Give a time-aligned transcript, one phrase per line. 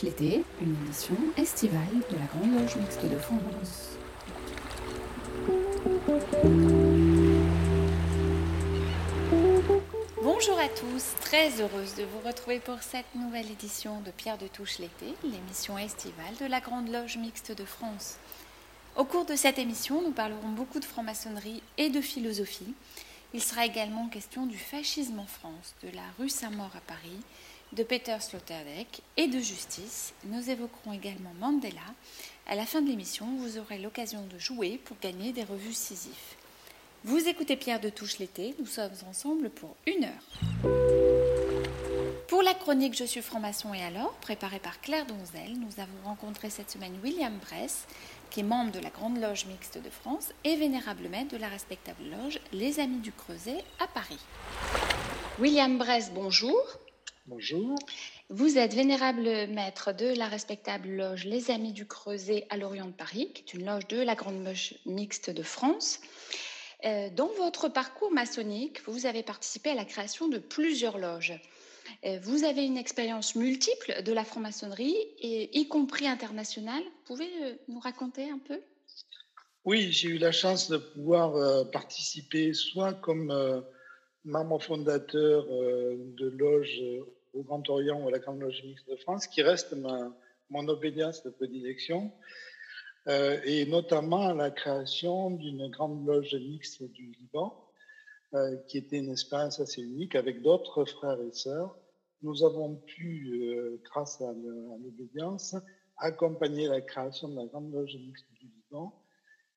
[0.00, 1.80] l'été, une émission estivale
[2.10, 3.98] de la Grande Loge Mixte de France.
[10.22, 14.46] Bonjour à tous, très heureuse de vous retrouver pour cette nouvelle édition de Pierre de
[14.46, 18.16] Touche l'été, l'émission estivale de la Grande Loge Mixte de France.
[18.96, 22.74] Au cours de cette émission, nous parlerons beaucoup de franc-maçonnerie et de philosophie.
[23.34, 27.20] Il sera également question du fascisme en France, de la rue Saint-Maur à Paris,
[27.72, 30.12] de Peter Sloterdijk et de justice.
[30.24, 31.80] Nous évoquerons également Mandela.
[32.46, 36.36] À la fin de l'émission, vous aurez l'occasion de jouer pour gagner des revues Sisyphe.
[37.04, 40.72] Vous écoutez Pierre de Touche l'été, nous sommes ensemble pour une heure.
[42.28, 46.50] Pour la chronique Je suis franc-maçon et alors, préparée par Claire Donzel, nous avons rencontré
[46.50, 47.86] cette semaine William Bress,
[48.30, 51.48] qui est membre de la Grande Loge Mixte de France et vénérable maître de la
[51.48, 54.20] respectable loge Les Amis du Creuset à Paris.
[55.38, 56.56] William Bress, bonjour.
[57.26, 57.78] Bonjour.
[58.30, 62.92] Vous êtes vénérable maître de la respectable loge Les Amis du Creuset à l'Orient de
[62.92, 66.00] Paris, qui est une loge de la Grande Loge Mixte de France.
[66.84, 71.40] Euh, dans votre parcours maçonnique, vous avez participé à la création de plusieurs loges.
[72.04, 76.82] Euh, vous avez une expérience multiple de la franc-maçonnerie, y compris internationale.
[76.82, 78.60] Vous pouvez euh, nous raconter un peu?
[79.64, 83.30] Oui, j'ai eu la chance de pouvoir participer soit comme
[84.24, 86.82] membre fondateur de loge
[87.32, 89.74] au Grand Orient ou à la Grande Loge Mixte de France, qui reste
[90.50, 92.12] mon obédience de prédilection,
[93.08, 97.68] euh, et notamment la création d'une grande loge mixte du Liban,
[98.34, 101.76] euh, qui était une expérience assez unique avec d'autres frères et sœurs.
[102.22, 105.56] Nous avons pu, euh, grâce à l'obédience,
[105.96, 108.94] accompagner la création de la grande loge mixte du Liban,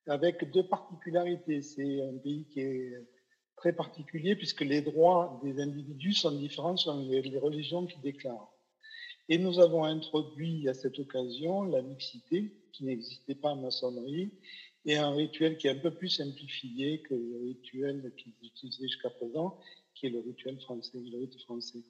[0.08, 1.62] avec deux particularités.
[1.62, 2.94] C'est un pays qui est
[3.56, 8.52] très particulier puisque les droits des individus sont différents selon les, religions qui déclarent.
[9.28, 14.32] Et nous avons introduit à cette occasion la mixité qui n'existait pas en maçonnerie
[14.86, 19.10] et un rituel qui est un peu plus simplifié que le rituel qu'ils utilisaient jusqu'à
[19.10, 19.58] présent,
[19.96, 21.84] qui est le rituel français.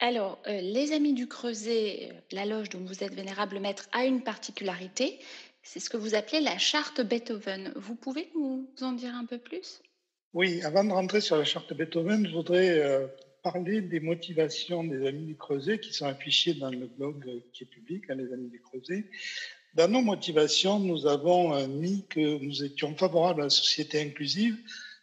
[0.00, 4.04] Alors, euh, les Amis du Creuset, euh, la loge dont vous êtes vénérable maître, a
[4.04, 5.20] une particularité.
[5.62, 7.72] C'est ce que vous appelez la charte Beethoven.
[7.76, 9.80] Vous pouvez nous en dire un peu plus?
[10.34, 13.06] Oui, avant de rentrer sur la charte Beethoven, je voudrais euh,
[13.44, 17.66] parler des motivations des Amis du Creuset qui sont affichées dans le blog qui est
[17.66, 19.04] public, hein, les Amis du Creuset.
[19.74, 24.56] Dans nos motivations, nous avons euh, mis que nous étions favorables à la société inclusive,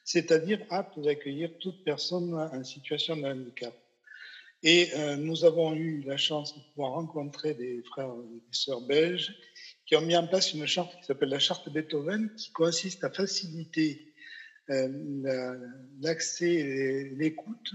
[0.03, 3.73] c'est-à-dire aptes d'accueillir toute personne en situation de handicap.
[4.63, 8.81] Et euh, nous avons eu la chance de pouvoir rencontrer des frères et des sœurs
[8.81, 9.33] belges
[9.85, 13.09] qui ont mis en place une charte qui s'appelle la charte Beethoven, qui consiste à
[13.09, 14.10] faciliter euh,
[16.01, 17.73] l'accès et l'écoute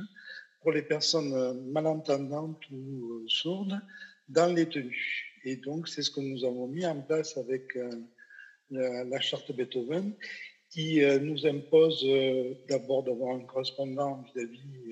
[0.61, 3.81] pour les personnes malentendantes ou euh, sourdes
[4.29, 5.41] dans les tenues.
[5.45, 7.91] Et donc, c'est ce que nous avons mis en place avec euh,
[8.71, 10.13] la, charte Beethoven,
[10.71, 12.05] qui nous impose
[12.69, 14.91] d'abord d'avoir un correspondant vis-à-vis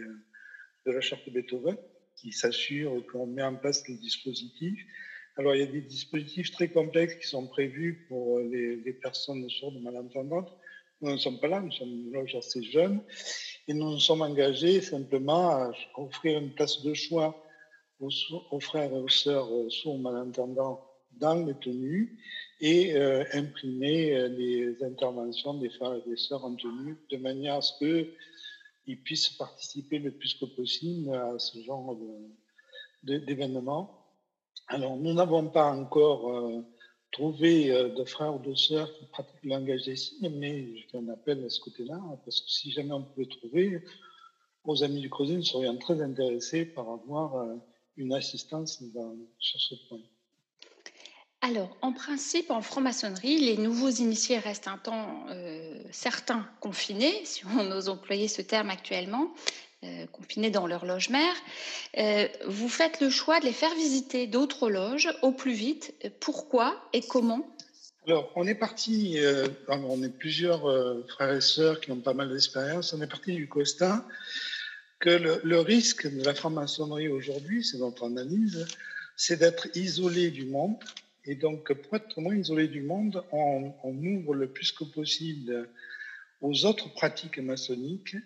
[0.86, 1.76] de la charte Beethoven,
[2.14, 4.80] qui s'assure qu'on met en place les dispositifs.
[5.36, 9.50] Alors, il y a des dispositifs très complexes qui sont prévus pour les, les personnes
[9.50, 10.56] sourdes malentendantes,
[11.04, 13.02] nous ne sommes pas là, nous sommes une loge assez jeune
[13.68, 17.44] et nous nous sommes engagés simplement à offrir une place de choix
[18.00, 20.80] aux, frères et aux sœurs euh, sourds malentendants
[21.12, 22.18] dans les tenues
[22.60, 27.56] et euh, imprimer euh, les interventions des frères et des sœurs en tenue de manière
[27.56, 31.96] à ce qu'ils puissent participer le plus que possible à ce genre
[33.02, 34.06] d'événements.
[34.68, 36.64] Alors, nous n'avons pas encore
[37.14, 40.88] trouver euh, de frères ou de sœurs qui pratiquent le langage des signes, mais je
[40.90, 43.82] fais un appel à ce côté-là, parce que si jamais on pouvait trouver,
[44.64, 47.54] aux amis du Creuset, serions très intéressés par avoir euh,
[47.96, 48.82] une assistance
[49.38, 50.00] sur ce point.
[51.40, 57.44] Alors, en principe, en franc-maçonnerie, les nouveaux initiés restent un temps euh, certain confinés, si
[57.58, 59.30] on ose employer ce terme actuellement.
[59.84, 61.34] Euh, confinés dans leur loge mère,
[61.98, 65.92] euh, vous faites le choix de les faire visiter d'autres loges au plus vite.
[66.20, 67.54] Pourquoi et comment?
[68.06, 70.62] Alors, on est parti, euh, on est plusieurs
[71.08, 74.06] frères et sœurs qui ont pas mal d'expérience, on est parti du constat
[75.00, 78.66] que le, risque de la franc-maçonnerie aujourd'hui, c'est notre analyse,
[79.16, 80.82] c'est d'être isolé du monde.
[81.26, 85.68] Et donc, pour être moins isolé du monde, on, on ouvre le plus que possible
[86.40, 88.16] aux autres pratiques maçonniques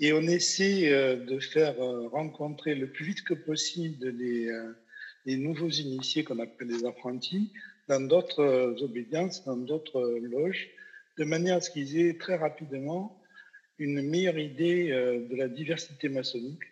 [0.00, 4.72] et on essaie euh, de faire euh, rencontrer le plus vite que possible les, euh,
[5.26, 7.52] les nouveaux initiés qu'on appelle les apprentis
[7.86, 10.70] dans d'autres obédiences, dans d'autres loges,
[11.18, 13.20] de manière à ce qu'ils aient très rapidement
[13.78, 16.62] une meilleure idée de la diversité maçonnique.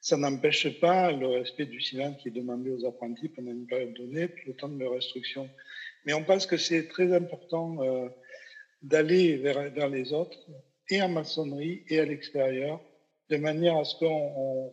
[0.00, 3.94] ça n'empêche pas le respect du silence qui est demandé aux apprentis pendant une période
[3.94, 5.48] donnée, le temps de leur instruction.
[6.06, 7.76] Mais on pense que c'est très important
[8.82, 10.40] d'aller vers, les autres,
[10.90, 12.80] et en maçonnerie et à l'extérieur,
[13.30, 14.72] de manière à ce qu'on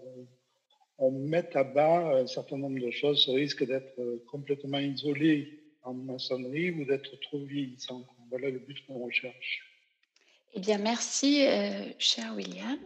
[0.98, 5.62] on, mette à bas un certain nombre de choses, ce risque d'être euh, complètement isolé
[5.84, 8.06] en maçonnerie ou d'être trop vieillissant.
[8.30, 9.63] Voilà le but qu'on recherche.
[10.54, 12.78] Eh bien, merci, euh, cher William.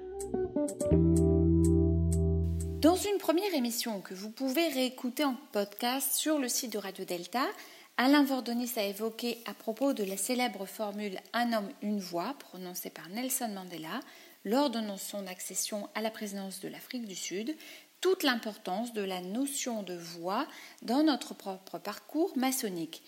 [2.79, 7.03] Dans une première émission que vous pouvez réécouter en podcast sur le site de Radio
[7.03, 7.47] Delta,
[7.97, 12.89] Alain Vordonis a évoqué à propos de la célèbre formule Un homme, une voix prononcée
[12.89, 14.01] par Nelson Mandela
[14.43, 17.55] lors de son accession à la présidence de l'Afrique du Sud,
[18.01, 20.45] toute l'importance de la notion de voix
[20.81, 23.01] dans notre propre parcours maçonnique.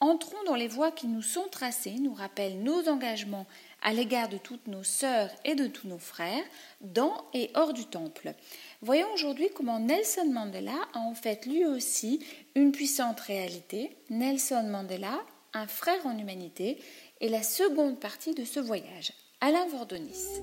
[0.00, 3.46] Entrons dans les voies qui nous sont tracées, nous rappellent nos engagements
[3.84, 6.42] à l'égard de toutes nos sœurs et de tous nos frères,
[6.80, 8.34] dans et hors du temple.
[8.80, 12.24] Voyons aujourd'hui comment Nelson Mandela a en fait lui aussi
[12.56, 13.96] une puissante réalité.
[14.10, 15.20] Nelson Mandela,
[15.52, 16.78] un frère en humanité,
[17.20, 19.12] est la seconde partie de ce voyage.
[19.40, 20.40] Alain Vordonis.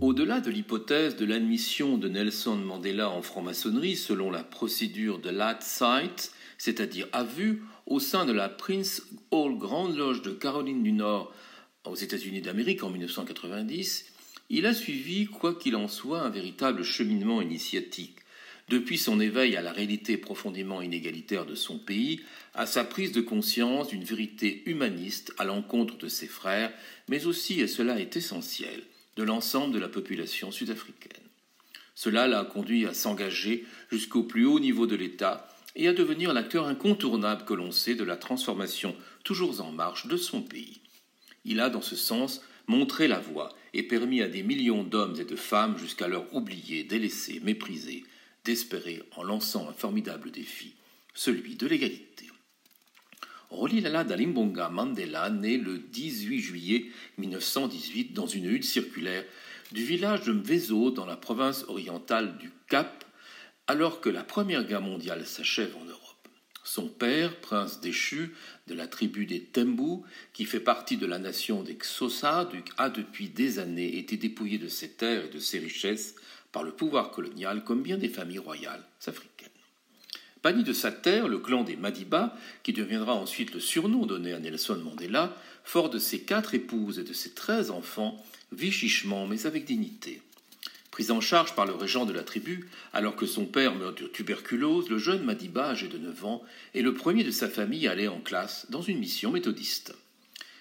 [0.00, 5.58] Au-delà de l'hypothèse de l'admission de Nelson Mandela en franc-maçonnerie selon la procédure de Lat
[5.60, 10.92] Sight, c'est-à-dire à vue, au sein de la Prince Hall Grande Loge de Caroline du
[10.92, 11.32] Nord
[11.84, 14.12] aux États-Unis d'Amérique en 1990,
[14.50, 18.16] il a suivi, quoi qu'il en soit, un véritable cheminement initiatique.
[18.68, 22.20] Depuis son éveil à la réalité profondément inégalitaire de son pays,
[22.54, 26.72] à sa prise de conscience d'une vérité humaniste à l'encontre de ses frères,
[27.08, 28.82] mais aussi, et cela est essentiel,
[29.16, 31.24] de l'ensemble de la population sud-africaine.
[31.94, 35.48] Cela l'a conduit à s'engager jusqu'au plus haut niveau de l'État
[35.78, 38.94] et à devenir l'acteur incontournable que l'on sait de la transformation
[39.24, 40.80] toujours en marche de son pays.
[41.44, 45.24] Il a, dans ce sens, montré la voie et permis à des millions d'hommes et
[45.24, 48.04] de femmes, jusqu'alors oubliés, délaissés, méprisés,
[48.44, 50.74] d'espérer en lançant un formidable défi,
[51.14, 52.26] celui de l'égalité.
[53.50, 56.86] Rolilala Dalimbonga Mandela naît le 18 juillet
[57.18, 59.24] 1918 dans une hutte circulaire
[59.72, 63.04] du village de Mvezo dans la province orientale du Cap
[63.68, 66.02] alors que la Première Guerre mondiale s'achève en Europe.
[66.64, 68.34] Son père, prince déchu
[68.66, 72.48] de la tribu des Tembu, qui fait partie de la nation des Xhosa,
[72.78, 76.14] a depuis des années été dépouillé de ses terres et de ses richesses
[76.50, 79.48] par le pouvoir colonial comme bien des familles royales africaines.
[80.42, 84.38] Banni de sa terre, le clan des Madiba, qui deviendra ensuite le surnom donné à
[84.38, 88.16] Nelson Mandela, fort de ses quatre épouses et de ses treize enfants,
[88.52, 90.22] vit chichement mais avec dignité.
[90.98, 94.08] Pris en charge par le régent de la tribu, alors que son père meurt de
[94.08, 96.42] tuberculose, le jeune Madiba, âgé de 9 ans,
[96.74, 99.94] est le premier de sa famille à aller en classe dans une mission méthodiste.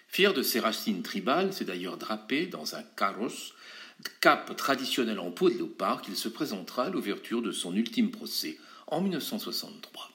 [0.08, 3.56] Fier de ses racines tribales, c'est d'ailleurs drapé dans un carrosse,
[4.22, 8.60] cap traditionnel en peau de léopard, qu'il se présentera à l'ouverture de son ultime procès
[8.86, 10.12] en 1963.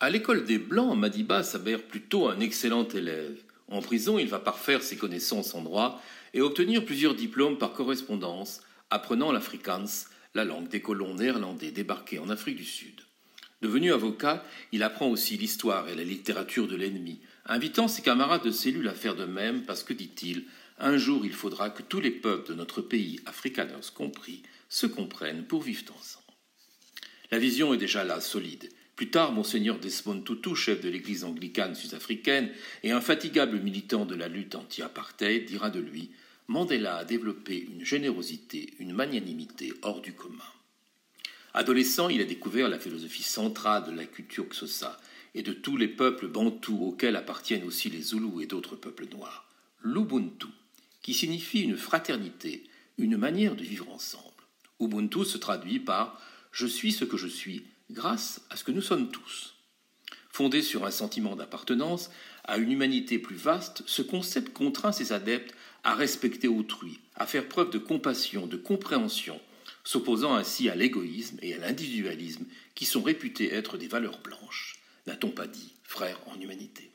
[0.00, 3.40] À l'école des Blancs, Madiba s'avère plutôt un excellent élève.
[3.68, 6.02] En prison, il va parfaire ses connaissances en droit
[6.34, 12.30] et obtenir plusieurs diplômes par correspondance, apprenant l'afrikaans, la langue des colons néerlandais débarqués en
[12.30, 13.00] Afrique du Sud.
[13.62, 18.50] Devenu avocat, il apprend aussi l'histoire et la littérature de l'ennemi, invitant ses camarades de
[18.50, 20.44] cellule à faire de même parce que, dit-il,
[20.78, 25.44] un jour il faudra que tous les peuples de notre pays, afrikaners compris, se comprennent
[25.44, 26.24] pour vivre ensemble.
[27.30, 28.70] La vision est déjà là, solide.
[28.96, 32.50] Plus tard, Monseigneur Desmond Tutu, chef de l'église anglicane sud-africaine
[32.82, 36.10] et infatigable militant de la lutte anti-apartheid, dira de lui
[36.50, 40.42] Mandela a développé une générosité, une magnanimité hors du commun.
[41.54, 45.00] Adolescent, il a découvert la philosophie centrale de la culture Xhosa
[45.36, 49.48] et de tous les peuples bantous auxquels appartiennent aussi les Zoulous et d'autres peuples noirs.
[49.80, 50.48] L'Ubuntu,
[51.02, 52.64] qui signifie une fraternité,
[52.98, 54.24] une manière de vivre ensemble.
[54.80, 58.82] Ubuntu se traduit par Je suis ce que je suis grâce à ce que nous
[58.82, 59.54] sommes tous.
[60.32, 62.10] Fondé sur un sentiment d'appartenance
[62.50, 65.54] à une humanité plus vaste, ce concept contraint ses adeptes
[65.84, 69.40] à respecter autrui, à faire preuve de compassion, de compréhension,
[69.84, 74.80] s'opposant ainsi à l'égoïsme et à l'individualisme qui sont réputés être des valeurs blanches.
[75.06, 76.90] N'a-t-on pas dit frères en humanité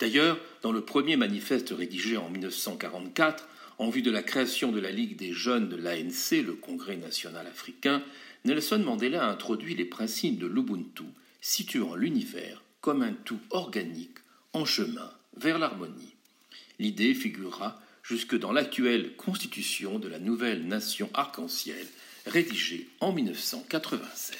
[0.00, 4.90] D'ailleurs, dans le premier manifeste rédigé en 1944, en vue de la création de la
[4.90, 8.02] Ligue des jeunes de l'ANC, le Congrès national africain,
[8.44, 11.04] Nelson Mandela introduit les principes de l'Ubuntu,
[11.40, 14.18] situant l'univers comme un tout organique
[14.54, 16.14] en chemin vers l'harmonie.
[16.78, 21.86] L'idée figurera jusque dans l'actuelle constitution de la nouvelle nation arc-en-ciel,
[22.26, 24.36] rédigée en 1996.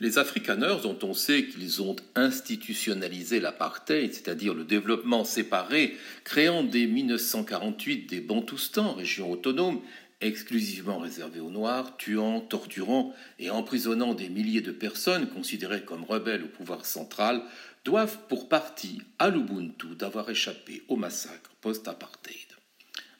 [0.00, 6.86] Les Afrikaners, dont on sait qu'ils ont institutionnalisé l'apartheid, c'est-à-dire le développement séparé, créant dès
[6.86, 9.80] 1948 des Bantoustans, régions autonomes,
[10.20, 16.44] exclusivement réservé aux Noirs, tuant, torturant et emprisonnant des milliers de personnes considérées comme rebelles
[16.44, 17.42] au pouvoir central,
[17.84, 22.48] doivent pour partie à l'Ubuntu d'avoir échappé au massacre post-apartheid.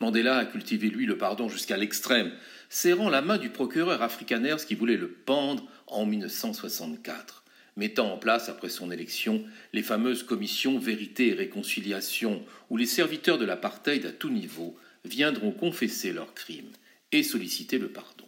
[0.00, 2.33] Mandela a cultivé, lui, le pardon jusqu'à l'extrême,
[2.69, 7.45] serrant la main du procureur afrikaners qui voulait le pendre en 1964,
[7.76, 13.38] mettant en place, après son élection, les fameuses commissions Vérité et Réconciliation, où les serviteurs
[13.38, 16.73] de l'apartheid à tout niveau viendront confesser leurs crimes
[17.12, 18.26] et solliciter le pardon.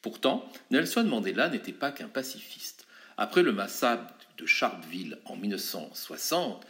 [0.00, 2.86] Pourtant, Nelson Mandela n'était pas qu'un pacifiste.
[3.16, 6.66] Après le massacre de Sharpeville en 1960,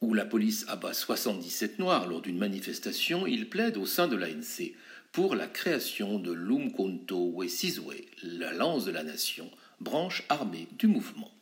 [0.00, 4.72] où la police abat 77 Noirs lors d'une manifestation, il plaide au sein de l'ANC
[5.12, 9.50] pour la création de l'Umkhonto Wesizwe, la lance de la nation,
[9.80, 11.32] branche armée du mouvement.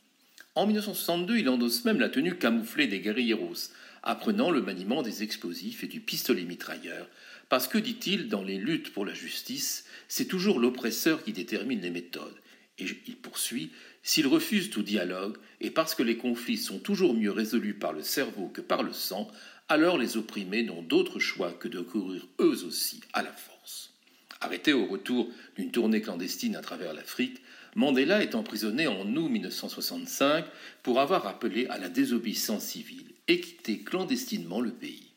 [0.54, 3.70] En 1962, il endosse même la tenue camouflée des guerrilleros,
[4.04, 7.08] apprenant le maniement des explosifs et du pistolet mitrailleur,
[7.48, 11.90] parce que, dit-il, dans les luttes pour la justice, c'est toujours l'oppresseur qui détermine les
[11.90, 12.36] méthodes.
[12.78, 13.70] Et il poursuit,
[14.04, 18.02] s'il refuse tout dialogue, et parce que les conflits sont toujours mieux résolus par le
[18.02, 19.28] cerveau que par le sang,
[19.68, 23.94] alors les opprimés n'ont d'autre choix que de courir eux aussi à la force.
[24.42, 27.40] Arrêté au retour d'une tournée clandestine à travers l'Afrique,
[27.76, 30.44] Mandela est emprisonné en août 1965
[30.82, 35.14] pour avoir appelé à la désobéissance civile et quitté clandestinement le pays.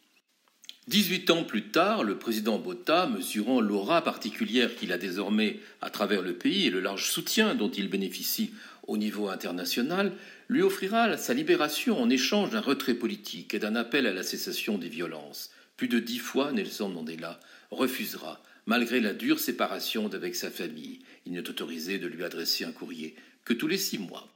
[0.87, 6.21] Dix-huit ans plus tard, le président Botha, mesurant l'aura particulière qu'il a désormais à travers
[6.21, 8.53] le pays et le large soutien dont il bénéficie
[8.87, 10.13] au niveau international,
[10.47, 14.77] lui offrira sa libération en échange d'un retrait politique et d'un appel à la cessation
[14.77, 15.51] des violences.
[15.75, 17.39] Plus de dix fois, Nelson Mandela
[17.69, 20.99] refusera, malgré la dure séparation d'avec sa famille.
[21.25, 23.15] Il n'est autorisé de lui adresser un courrier
[23.45, 24.27] que tous les six mois.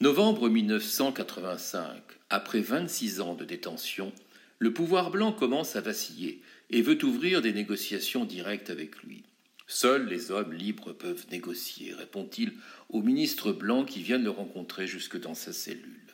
[0.00, 4.12] Novembre 1985, après 26 ans de détention,
[4.58, 9.24] le pouvoir blanc commence à vaciller et veut ouvrir des négociations directes avec lui.
[9.70, 12.54] Seuls les hommes libres peuvent négocier, répond-il
[12.88, 16.06] au ministre blanc qui vient de le rencontrer jusque dans sa cellule.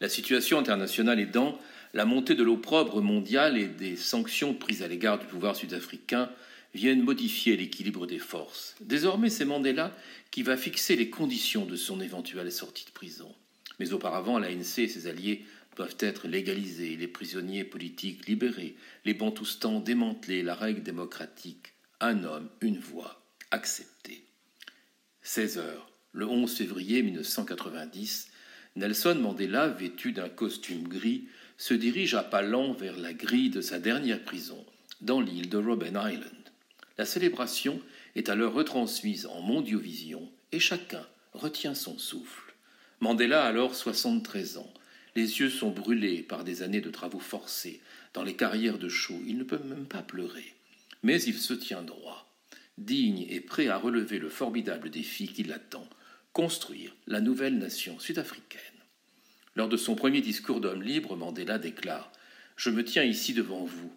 [0.00, 1.58] La situation internationale aidant,
[1.92, 6.30] la montée de l'opprobre mondiale et des sanctions prises à l'égard du pouvoir sud-africain
[6.74, 8.74] viennent modifier l'équilibre des forces.
[8.80, 9.94] Désormais, c'est Mandela
[10.30, 13.34] qui va fixer les conditions de son éventuelle sortie de prison.
[13.78, 15.44] Mais auparavant, l'ANC et ses alliés
[15.76, 18.74] doivent être légalisés, les prisonniers politiques libérés,
[19.04, 24.24] les bantoustans démantelés, la règle démocratique, un homme, une voix, acceptée.
[25.22, 28.28] 16 heures, le 11 février 1990,
[28.76, 33.60] Nelson Mandela, vêtu d'un costume gris, se dirige à pas lents vers la grille de
[33.62, 34.64] sa dernière prison,
[35.00, 36.32] dans l'île de Robben Island.
[36.98, 37.80] La célébration
[38.14, 42.54] est alors retransmise en mondiovision et chacun retient son souffle.
[43.00, 44.72] Mandela a alors 73 ans,
[45.14, 47.80] les yeux sont brûlés par des années de travaux forcés
[48.12, 49.22] dans les carrières de chaux.
[49.26, 50.55] Il ne peut même pas pleurer.
[51.02, 52.28] Mais il se tient droit,
[52.78, 55.88] digne et prêt à relever le formidable défi qui l'attend,
[56.32, 58.60] construire la nouvelle nation sud-africaine.
[59.54, 62.12] Lors de son premier discours d'homme libre, Mandela déclare
[62.56, 63.92] Je me tiens ici devant vous,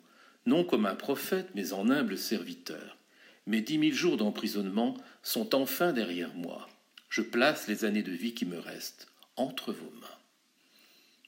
[0.45, 2.97] non comme un prophète, mais en humble serviteur.
[3.45, 6.69] Mes dix mille jours d'emprisonnement sont enfin derrière moi.
[7.09, 10.07] Je place les années de vie qui me restent entre vos mains.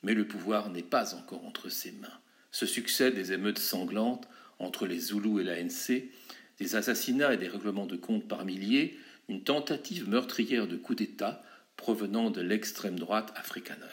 [0.04, 2.20] Mais le pouvoir n'est pas encore entre ses mains.
[2.52, 4.28] Se succèdent des émeutes sanglantes
[4.62, 6.04] entre les Zoulous et l'ANC,
[6.60, 8.98] des assassinats et des règlements de comptes par milliers,
[9.30, 11.44] une tentative meurtrière de coup d'État
[11.76, 13.86] provenant de l'extrême droite afrikaner.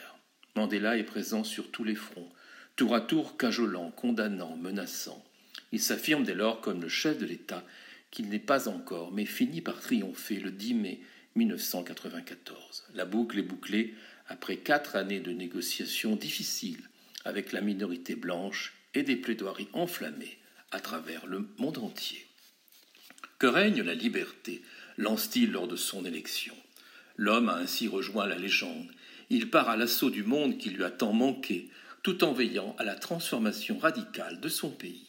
[0.55, 2.29] Mandela est présent sur tous les fronts,
[2.75, 5.23] tour à tour cajolant, condamnant, menaçant.
[5.71, 7.63] Il s'affirme dès lors comme le chef de l'État
[8.11, 10.99] qu'il n'est pas encore, mais finit par triompher le 10 mai
[11.35, 12.87] 1994.
[12.95, 13.93] La boucle est bouclée
[14.27, 16.81] après quatre années de négociations difficiles
[17.25, 20.38] avec la minorité blanche et des plaidoiries enflammées
[20.71, 22.25] à travers le monde entier.
[23.37, 24.61] Que règne la liberté
[24.97, 26.55] lance-t-il lors de son élection.
[27.15, 28.91] L'homme a ainsi rejoint la légende.
[29.29, 31.69] Il part à l'assaut du monde qui lui a tant manqué,
[32.03, 35.07] tout en veillant à la transformation radicale de son pays.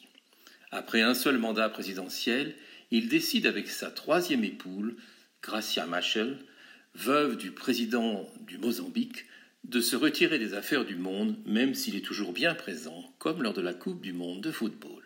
[0.71, 2.55] Après un seul mandat présidentiel,
[2.91, 4.97] il décide avec sa troisième époule,
[5.43, 6.39] Gracia Machel,
[6.95, 9.27] veuve du président du Mozambique,
[9.65, 13.55] de se retirer des affaires du monde, même s'il est toujours bien présent, comme lors
[13.55, 15.00] de la Coupe du monde de football.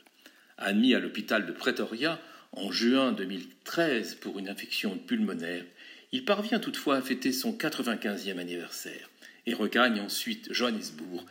[0.59, 2.21] Admis à l'hôpital de Pretoria
[2.53, 5.65] en juin 2013 pour une infection pulmonaire,
[6.13, 9.11] il parvient toutefois à fêter son 95e anniversaire
[9.47, 11.25] et regagne ensuite Johannesburg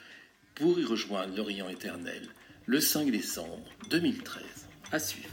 [0.55, 2.21] pour y rejoindre l'Orient éternel
[2.65, 4.43] le 5 décembre 2013.
[4.91, 5.29] À suivre.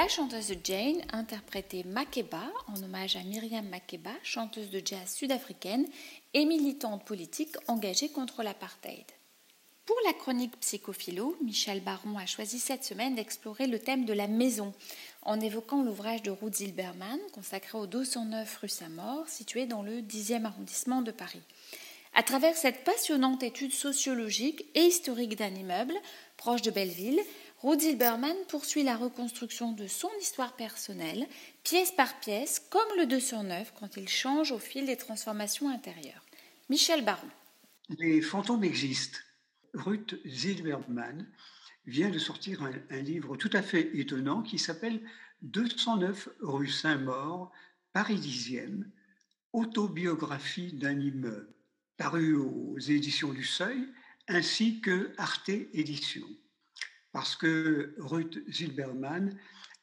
[0.00, 5.86] La chanteuse Jane interprétait Makeba en hommage à Myriam Makeba, chanteuse de jazz sud-africaine
[6.32, 9.04] et militante politique engagée contre l'apartheid.
[9.84, 14.26] Pour la chronique psychophilo, Michel Baron a choisi cette semaine d'explorer le thème de la
[14.26, 14.72] maison
[15.20, 20.46] en évoquant l'ouvrage de Ruth Zilberman consacré au 209 rue Saint-Maur, situé dans le 10e
[20.46, 21.42] arrondissement de Paris.
[22.14, 25.94] À travers cette passionnante étude sociologique et historique d'un immeuble
[26.38, 27.20] proche de Belleville,
[27.62, 31.26] Ruth Zilberman poursuit la reconstruction de son histoire personnelle,
[31.62, 36.24] pièce par pièce, comme le 209 quand il change au fil des transformations intérieures.
[36.70, 37.28] Michel Baron.
[37.98, 39.18] Les fantômes existent.
[39.74, 41.26] Ruth Zilberman
[41.86, 45.02] vient de sortir un, livre tout à fait étonnant qui s'appelle
[45.42, 47.52] 209 rue Saint-Maur,
[47.92, 48.84] Paris 10e,
[49.52, 51.52] autobiographie d'un immeuble,
[51.98, 53.86] paru aux éditions du Seuil
[54.28, 56.28] ainsi que Arte Éditions
[57.12, 59.36] parce que Ruth Zilberman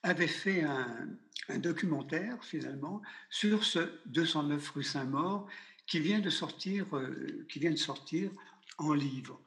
[0.04, 1.08] avait fait un,
[1.60, 5.48] documentaire finalement sur ce 209 rue Saint-Maur
[5.86, 8.30] qui vient de sortir, euh, qui vient de sortir
[8.78, 9.40] en livre.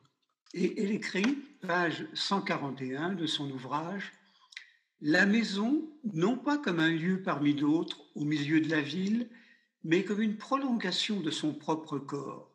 [0.54, 4.12] Et elle écrit, page 141 de son ouvrage,
[5.02, 9.28] La maison, non pas comme un lieu parmi d'autres au milieu de la ville,
[9.84, 12.50] mais comme une prolongation de son propre corps,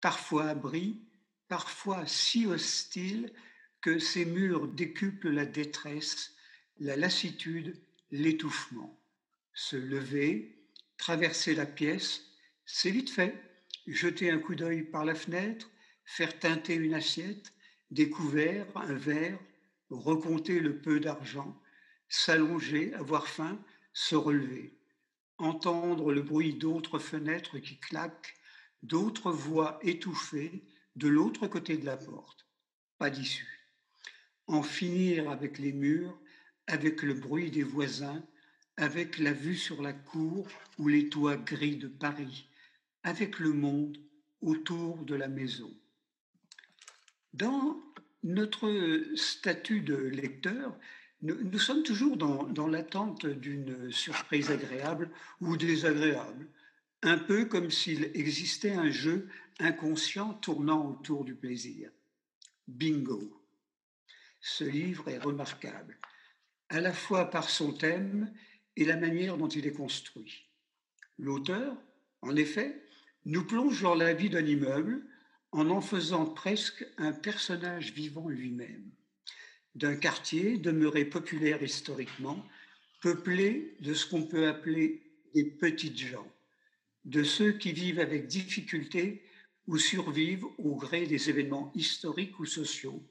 [0.00, 1.00] parfois abri,
[1.48, 3.32] parfois si hostile
[3.98, 6.34] ces murs décuplent la détresse,
[6.78, 7.76] la lassitude,
[8.10, 9.00] l'étouffement.
[9.54, 10.58] Se lever,
[10.98, 12.22] traverser la pièce,
[12.64, 13.34] c'est vite fait.
[13.86, 15.70] Jeter un coup d'œil par la fenêtre,
[16.04, 17.52] faire teinter une assiette,
[17.90, 19.38] découvert un verre,
[19.90, 21.60] recompter le peu d'argent,
[22.08, 23.58] s'allonger, avoir faim,
[23.92, 24.76] se relever,
[25.38, 28.34] entendre le bruit d'autres fenêtres qui claquent,
[28.82, 30.64] d'autres voix étouffées
[30.96, 32.46] de l'autre côté de la porte.
[32.98, 33.55] Pas d'issue.
[34.46, 36.18] En finir avec les murs,
[36.66, 38.24] avec le bruit des voisins,
[38.76, 40.46] avec la vue sur la cour
[40.78, 42.48] ou les toits gris de Paris,
[43.02, 43.98] avec le monde
[44.40, 45.72] autour de la maison.
[47.32, 47.80] Dans
[48.22, 50.76] notre statut de lecteur,
[51.22, 56.46] nous, sommes toujours dans, l'attente d'une surprise agréable ou désagréable,
[57.02, 59.28] un peu comme s'il existait un jeu
[59.58, 61.90] inconscient tournant autour du plaisir.
[62.68, 63.45] Bingo.
[64.40, 65.98] Ce livre est remarquable,
[66.68, 68.32] à la fois par son thème
[68.76, 70.46] et la manière dont il est construit.
[71.18, 71.76] L'auteur,
[72.22, 72.82] en effet,
[73.24, 75.02] nous plonge dans la vie d'un immeuble
[75.52, 78.90] en en faisant presque un personnage vivant lui-même,
[79.74, 82.46] d'un quartier demeuré populaire historiquement,
[83.00, 85.02] peuplé de ce qu'on peut appeler
[85.34, 86.30] des petites gens,
[87.04, 89.22] de ceux qui vivent avec difficulté
[89.66, 93.02] ou survivent au gré des événements historiques ou sociaux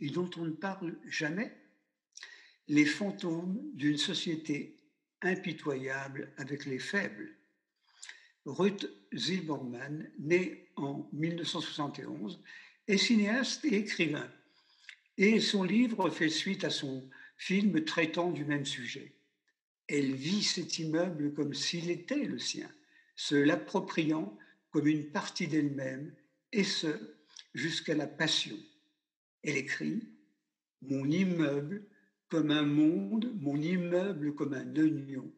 [0.00, 1.56] et dont on ne parle jamais,
[2.68, 4.76] les fantômes d'une société
[5.22, 7.30] impitoyable avec les faibles.
[8.46, 12.42] Ruth Zilberman, née en 1971,
[12.88, 14.30] est cinéaste et écrivain,
[15.16, 19.14] et son livre fait suite à son film traitant du même sujet.
[19.88, 22.70] Elle vit cet immeuble comme s'il était le sien,
[23.16, 24.36] se l'appropriant
[24.70, 26.14] comme une partie d'elle-même,
[26.52, 27.16] et ce,
[27.54, 28.56] jusqu'à la passion.
[29.44, 30.02] Elle écrit
[30.80, 31.86] Mon immeuble
[32.28, 35.30] comme un monde, mon immeuble comme un oignon,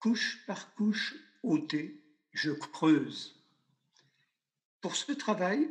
[0.00, 1.14] couche par couche
[1.44, 3.40] ôté, je creuse.
[4.80, 5.70] Pour ce travail,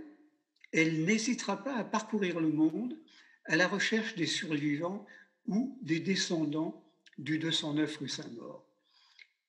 [0.72, 2.98] elle n'hésitera pas à parcourir le monde
[3.46, 5.06] à la recherche des survivants
[5.46, 8.66] ou des descendants du 209 rue Saint-Maur.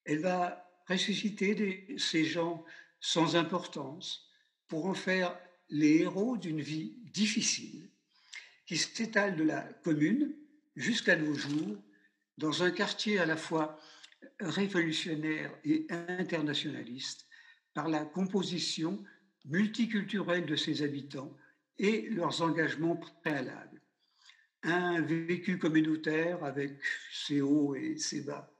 [0.04, 2.64] Elle va ressusciter ces gens
[3.00, 4.28] sans importance
[4.66, 5.38] pour en faire
[5.70, 7.88] les héros d'une vie difficile
[8.66, 10.34] qui s'étale de la commune
[10.76, 11.76] jusqu'à nos jours,
[12.38, 13.78] dans un quartier à la fois
[14.40, 17.26] révolutionnaire et internationaliste,
[17.74, 19.02] par la composition
[19.44, 21.36] multiculturelle de ses habitants
[21.78, 23.80] et leurs engagements préalables.
[24.62, 26.78] Un vécu communautaire avec
[27.12, 28.50] ses hauts et ses bas.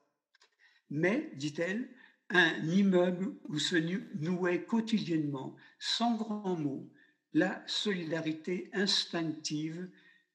[0.90, 1.88] Mais, dit-elle,
[2.30, 6.90] un immeuble où se nouait quotidiennement, sans grands mots,
[7.34, 9.90] la solidarité instinctive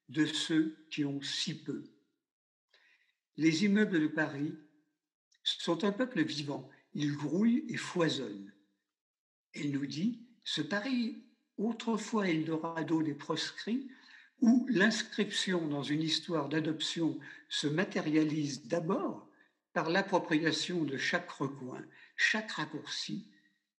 [0.10, 1.84] de ceux qui ont si peu.
[3.38, 4.54] Les immeubles de Paris
[5.44, 8.54] sont un peuple vivant, ils grouillent et foisonnent.
[9.54, 11.24] Elle nous dit, ce Paris,
[11.58, 13.90] autrefois Eldorado des proscrits,
[14.42, 17.18] où l'inscription dans une histoire d'adoption
[17.50, 19.28] se matérialise d'abord
[19.74, 21.84] par l'appropriation de chaque recoin,
[22.16, 23.28] chaque raccourci,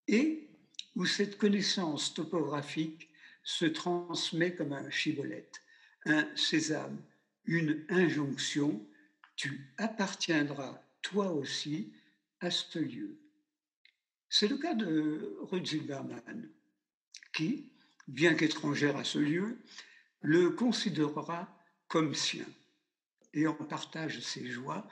[0.08, 0.49] et
[0.96, 3.10] où cette connaissance topographique
[3.44, 5.62] se transmet comme un chibolette
[6.06, 7.02] un sésame,
[7.46, 8.86] une injonction,
[9.36, 11.94] tu appartiendras toi aussi
[12.40, 13.18] à ce lieu.
[14.30, 16.50] C'est le cas de Ruth Zilberman,
[17.34, 17.72] qui,
[18.08, 19.58] bien qu'étrangère à ce lieu,
[20.22, 21.48] le considérera
[21.88, 22.46] comme sien
[23.34, 24.88] et en partage ses joies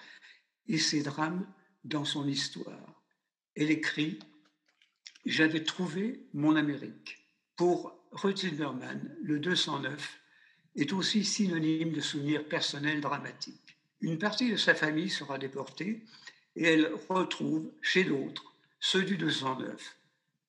[0.67, 1.45] et ses drames
[1.83, 3.03] dans son histoire.
[3.55, 4.19] Elle écrit
[5.27, 7.27] J'avais trouvé mon Amérique.
[7.57, 10.19] Pour Ruth Zilberman, le 209
[10.77, 13.77] est aussi synonyme de souvenirs personnels dramatiques.
[13.99, 16.05] Une partie de sa famille sera déportée
[16.55, 19.97] et elle retrouve chez d'autres, ceux du 209,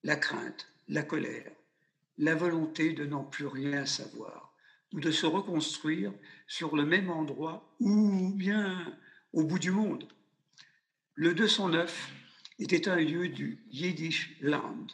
[0.04, 1.50] la crainte, la colère,
[2.16, 4.54] la volonté de n'en plus rien savoir
[4.92, 6.12] ou de se reconstruire
[6.46, 8.96] sur le même endroit ou bien
[9.32, 10.06] au bout du monde.
[11.16, 12.12] Le 209
[12.58, 14.86] était un lieu du Yiddish Land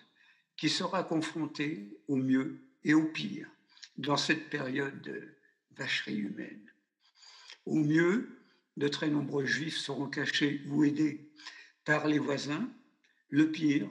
[0.57, 3.48] qui sera confronté au mieux et au pire
[3.96, 5.35] dans cette période de
[5.77, 6.70] vacherie humaine.
[7.66, 8.38] Au mieux,
[8.77, 11.31] de très nombreux juifs seront cachés ou aidés
[11.85, 12.68] par les voisins.
[13.29, 13.88] Le pire,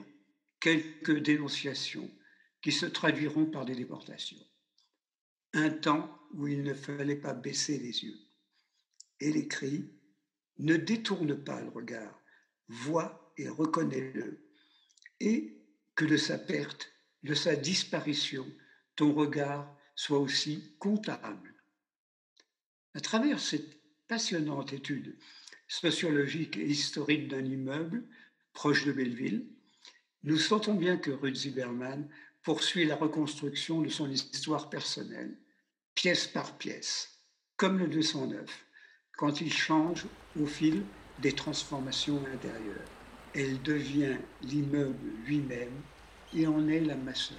[0.60, 2.10] quelques dénonciations
[2.62, 4.42] qui se traduiront par des déportations.
[5.52, 8.18] Un temps où il ne fallait pas baisser les yeux.
[9.20, 9.90] Et les cris,
[10.58, 12.20] ne détourne pas le regard,
[12.68, 14.40] vois et reconnais-le.
[15.20, 15.56] Et
[15.94, 16.92] que de sa perte,
[17.22, 18.46] de sa disparition,
[18.96, 21.54] ton regard soit aussi comptable.
[22.94, 25.16] À travers cette passionnante étude
[25.68, 28.04] sociologique et historique d'un immeuble
[28.52, 29.46] proche de Belleville,
[30.22, 32.08] nous sentons bien que Ruth Zimmerman
[32.42, 35.36] poursuit la reconstruction de son histoire personnelle,
[35.94, 37.18] pièce par pièce,
[37.56, 38.66] comme le 209,
[39.16, 40.06] quand il change
[40.38, 40.82] au fil
[41.20, 42.93] des transformations intérieures.
[43.36, 44.94] Elle devient l'immeuble
[45.26, 45.80] lui-même
[46.36, 47.36] et en est la maçonne.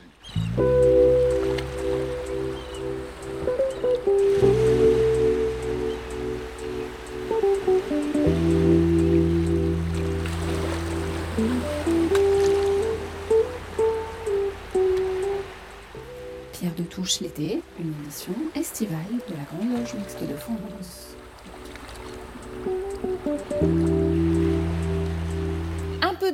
[16.52, 18.98] Pierre de Touche l'été, une émission estivale
[19.30, 21.16] de la Grande Loge Mixte de France.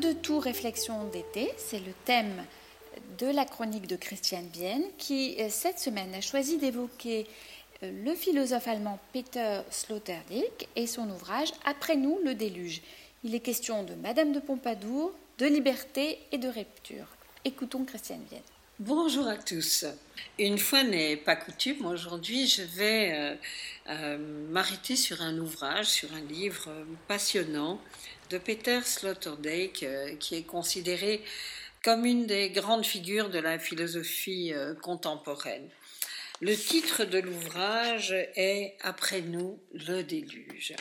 [0.01, 2.43] De tout réflexion d'été, c'est le thème
[3.19, 7.27] de la chronique de Christiane Bienne qui, euh, cette semaine, a choisi d'évoquer
[7.83, 12.81] euh, le philosophe allemand Peter Sloterdijk et son ouvrage Après nous, le déluge.
[13.23, 17.05] Il est question de Madame de Pompadour, de liberté et de rupture.
[17.45, 18.41] Écoutons Christiane Bienne.
[18.79, 19.85] Bonjour à tous.
[20.39, 23.37] Une fois n'est pas coutume, aujourd'hui je vais
[23.87, 24.17] euh,
[24.49, 26.71] m'arrêter sur un ouvrage, sur un livre
[27.07, 27.79] passionnant
[28.31, 29.85] de Peter Sloterdijk,
[30.19, 31.21] qui est considéré
[31.83, 35.69] comme une des grandes figures de la philosophie contemporaine.
[36.41, 40.73] Le titre de l'ouvrage est Après nous, le déluge.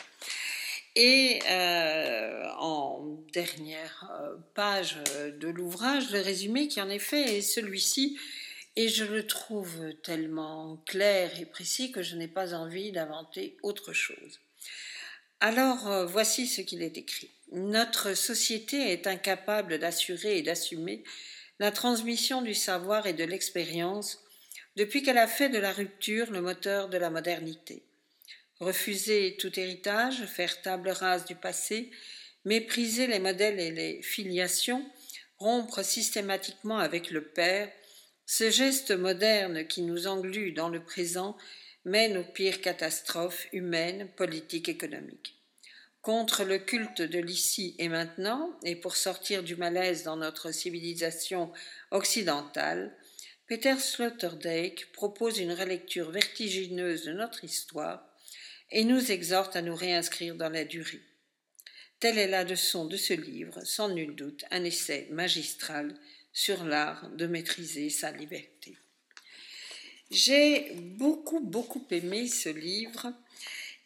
[0.95, 4.97] Et euh, en dernière euh, page
[5.39, 8.17] de l'ouvrage, le résumé qui en effet est celui-ci,
[8.75, 13.93] et je le trouve tellement clair et précis que je n'ai pas envie d'inventer autre
[13.93, 14.39] chose.
[15.39, 17.29] Alors euh, voici ce qu'il est écrit.
[17.51, 21.03] Notre société est incapable d'assurer et d'assumer
[21.59, 24.23] la transmission du savoir et de l'expérience
[24.77, 27.83] depuis qu'elle a fait de la rupture le moteur de la modernité.
[28.61, 31.91] Refuser tout héritage, faire table rase du passé,
[32.45, 34.89] mépriser les modèles et les filiations,
[35.37, 37.69] rompre systématiquement avec le Père,
[38.25, 41.37] ce geste moderne qui nous englue dans le présent
[41.83, 45.40] mène aux pires catastrophes humaines, politiques, économiques.
[46.01, 51.51] Contre le culte de l'ici et maintenant, et pour sortir du malaise dans notre civilisation
[51.91, 52.97] occidentale,
[53.45, 58.03] Peter Sloterdijk propose une relecture vertigineuse de notre histoire
[58.71, 61.01] et nous exhorte à nous réinscrire dans la durée.
[61.99, 65.93] Telle est la leçon de ce livre, sans nul doute un essai magistral
[66.33, 68.75] sur l'art de maîtriser sa liberté.
[70.09, 73.13] J'ai beaucoup, beaucoup aimé ce livre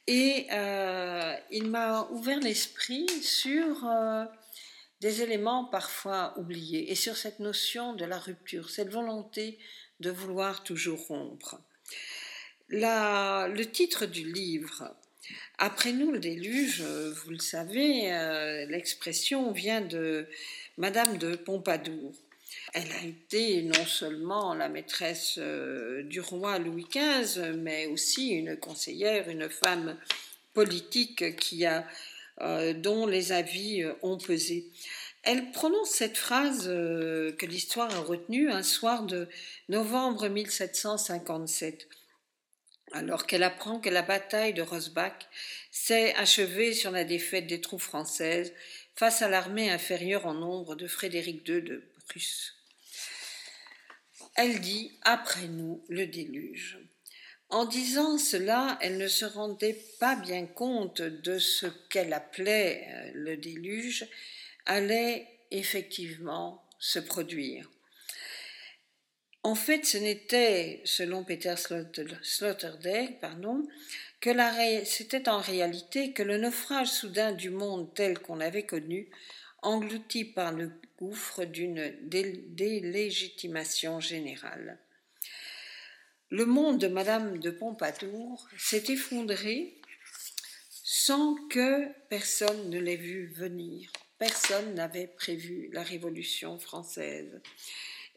[0.08, 4.26] et euh, il m'a ouvert l'esprit sur euh,
[5.02, 9.60] des éléments parfois oubliés et sur cette notion de la rupture, cette volonté
[10.00, 11.60] de vouloir toujours rompre
[12.70, 14.96] le titre du livre,
[15.58, 20.28] Après nous le déluge, vous le savez, euh, l'expression vient de
[20.78, 22.14] Madame de Pompadour.
[22.74, 28.58] Elle a été non seulement la maîtresse euh, du roi Louis XV, mais aussi une
[28.58, 29.98] conseillère, une femme
[30.54, 31.86] politique qui a,
[32.42, 34.66] euh, dont les avis ont pesé.
[35.24, 39.28] Elle prononce cette phrase que l'histoire a retenue un soir de
[39.70, 41.88] novembre 1757
[42.96, 45.28] alors qu'elle apprend que la bataille de Rosbach
[45.72, 48.54] s'est achevée sur la défaite des troupes françaises
[48.96, 51.84] face à l'armée inférieure en nombre de Frédéric II de
[54.36, 56.80] Elle dit Après nous le déluge.
[57.50, 63.12] En disant cela, elle ne se rendait pas bien compte de ce qu'elle appelait euh,
[63.14, 64.08] le déluge
[64.66, 67.70] allait effectivement se produire.
[69.44, 73.64] En fait, ce n'était, selon Peter Sloterdijk, pardon,
[74.20, 74.32] que
[74.86, 79.12] c'était en réalité que le naufrage soudain du monde tel qu'on l'avait connu,
[79.62, 84.80] englouti par le gouffre d'une délégitimation générale.
[86.30, 89.76] Le monde de Madame de Pompadour s'est effondré
[90.72, 93.92] sans que personne ne l'ait vu venir.
[94.18, 97.42] Personne n'avait prévu la Révolution française.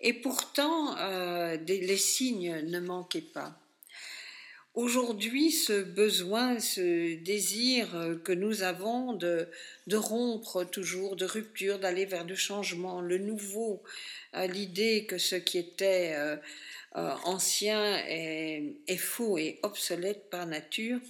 [0.01, 3.61] Et pourtant, euh, les signes ne manquaient pas.
[4.79, 7.89] Aujourd'hui, ce besoin, ce désir
[8.23, 9.49] que nous avons de,
[9.93, 13.83] rompre toujours, de rupture, d'aller vers le changement, le nouveau,
[14.37, 16.37] euh, l'idée que ce qui était euh,
[17.25, 21.01] ancien est, est, faux et obsolète par nature,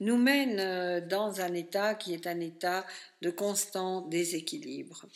[0.00, 2.86] nous mène dans un état qui est un état
[3.22, 5.06] de constant déséquilibre.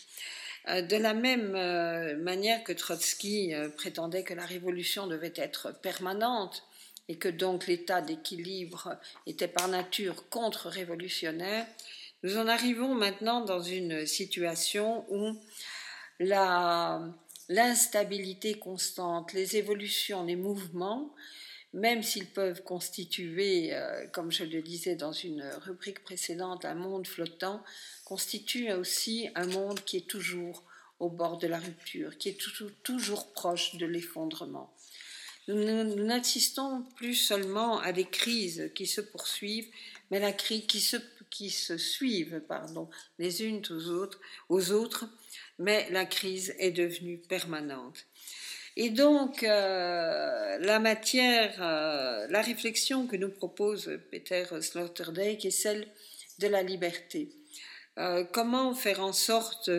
[0.68, 5.72] Euh, de la même euh, manière que Trotsky euh, prétendait que la révolution devait être
[5.80, 6.64] permanente
[7.10, 8.96] et que donc l'état d'équilibre
[9.26, 11.66] était par nature contre-révolutionnaire,
[12.22, 15.36] nous en arrivons maintenant dans une situation où
[17.48, 21.12] l'instabilité constante, les évolutions, les mouvements
[21.72, 27.06] même s'ils peuvent constituer, euh, comme je le disais dans une rubrique précédente, un monde
[27.06, 27.62] flottant,
[28.04, 30.64] constituent aussi un monde qui est toujours
[30.98, 34.72] au bord de la rupture, qui est toujours, toujours proche de l'effondrement.
[35.50, 39.68] Nous n'assistons plus seulement à des crises qui se poursuivent,
[40.10, 40.66] mais la crise
[41.30, 45.08] qui se, suivent, pardon, les unes aux autres, aux autres,
[45.58, 48.06] mais la crise est devenue permanente.
[48.76, 55.88] Et donc, euh, la matière, euh, la réflexion que nous propose Peter Sloterdijk est celle
[56.38, 57.28] de la liberté.
[58.00, 59.70] Euh, comment faire en sorte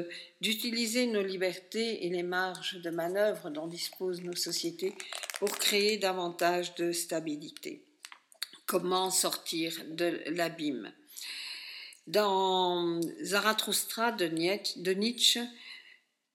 [0.41, 4.93] d'utiliser nos libertés et les marges de manœuvre dont disposent nos sociétés
[5.39, 7.83] pour créer davantage de stabilité?
[8.67, 10.93] Comment sortir de l'abîme?
[12.05, 15.41] Dans Zarathustra de Nietzsche,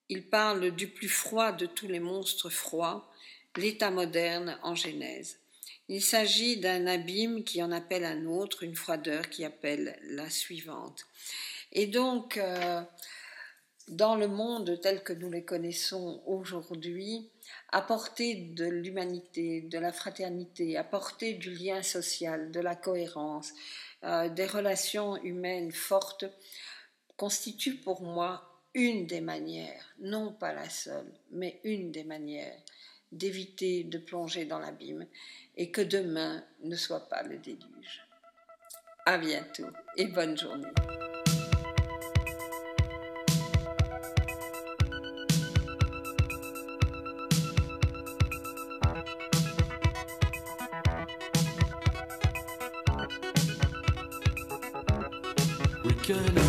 [0.09, 3.09] il parle du plus froid de tous les monstres froids,
[3.57, 5.39] l'état moderne en Genèse.
[5.89, 11.07] Il s'agit d'un abîme qui en appelle un autre, une froideur qui appelle la suivante.
[11.73, 12.83] Et donc, euh,
[13.89, 17.31] dans le monde tel que nous les connaissons aujourd'hui,
[17.71, 23.53] apporter de l'humanité, de la fraternité, apporter du lien social, de la cohérence,
[24.05, 26.25] euh, des relations humaines fortes,
[27.17, 32.61] constitue pour moi une des manières, non pas la seule, mais une des manières
[33.13, 35.07] d'éviter de plonger dans l'abîme
[35.57, 38.07] et que demain ne soit pas le déluge.
[39.07, 40.69] À bientôt et bonne journée.
[56.07, 56.46] que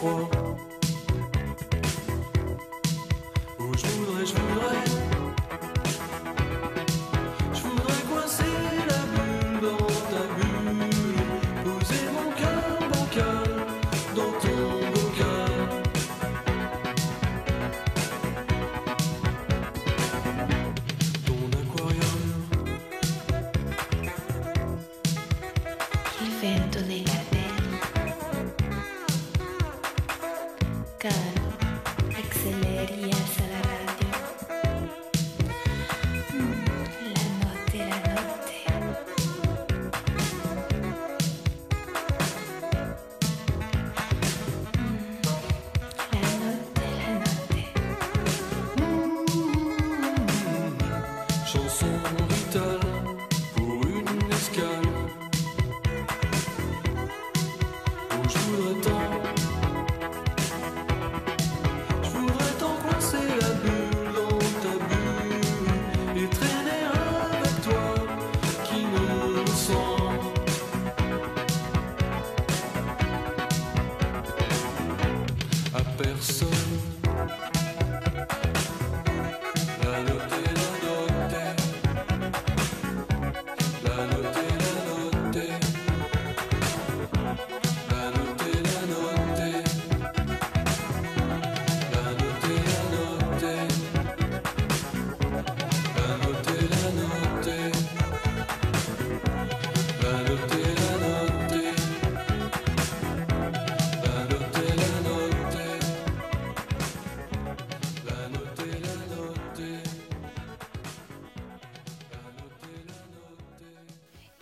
[0.00, 0.39] for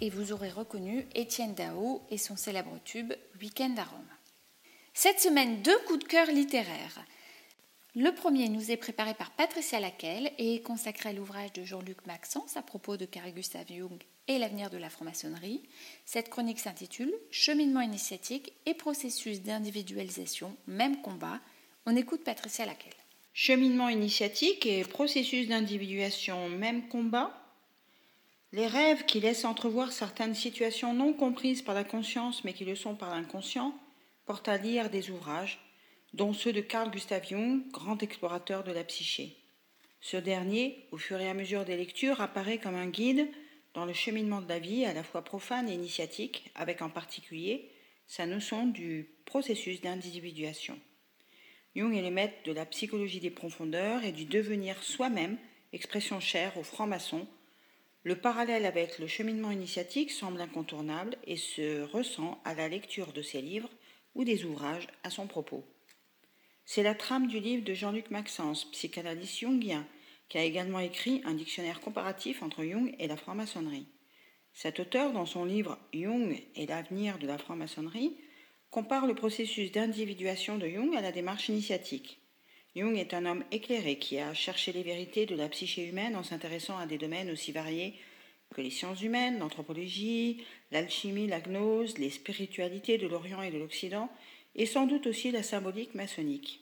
[0.01, 4.09] et vous aurez reconnu Étienne Dao et son célèbre tube Weekend à Rome.
[4.95, 7.05] Cette semaine, deux coups de cœur littéraires.
[7.95, 12.07] Le premier nous est préparé par Patricia Laquelle et est consacré à l'ouvrage de Jean-Luc
[12.07, 15.63] Maxence à propos de Carl Gustav Jung et l'avenir de la franc-maçonnerie.
[16.05, 21.41] Cette chronique s'intitule Cheminement initiatique et processus d'individualisation, même combat.
[21.87, 22.93] On écoute Patricia Laquelle.
[23.33, 27.33] Cheminement initiatique et processus d'individuation, même combat
[28.53, 32.77] Les rêves qui laissent entrevoir certaines situations non comprises par la conscience mais qui le
[32.77, 33.79] sont par l'inconscient
[34.25, 35.61] portent à lire des ouvrages,
[36.15, 39.37] dont ceux de Carl Gustav Jung, grand explorateur de la psyché.
[40.01, 43.29] Ce dernier, au fur et à mesure des lectures, apparaît comme un guide
[43.75, 47.71] dans le cheminement de la vie à la fois profane et initiatique, avec en particulier
[48.07, 50.79] sa notion du processus d'individuation.
[51.77, 55.37] Jung est le maître de la psychologie des profondeurs et du devenir soi-même,
[55.73, 57.27] expression chère aux francs-maçons.
[58.05, 63.23] Le parallèle avec le cheminement initiatique semble incontournable et se ressent à la lecture de
[63.23, 63.71] ses livres
[64.15, 65.65] ou des ouvrages à son propos.
[66.65, 69.87] C'est la trame du livre de Jean-Luc Maxence, psychanalyste jungien,
[70.29, 73.87] qui a également écrit un dictionnaire comparatif entre Jung et la franc-maçonnerie.
[74.53, 78.17] Cet auteur, dans son livre Jung et l'avenir de la franc-maçonnerie,
[78.71, 82.21] compare le processus d'individuation de Jung à la démarche initiatique.
[82.77, 86.23] Jung est un homme éclairé qui a cherché les vérités de la psyché humaine en
[86.23, 87.95] s'intéressant à des domaines aussi variés
[88.55, 94.11] que les sciences humaines, l'anthropologie, l'alchimie, la gnose, les spiritualités de l'Orient et de l'Occident,
[94.55, 96.61] et sans doute aussi la symbolique maçonnique.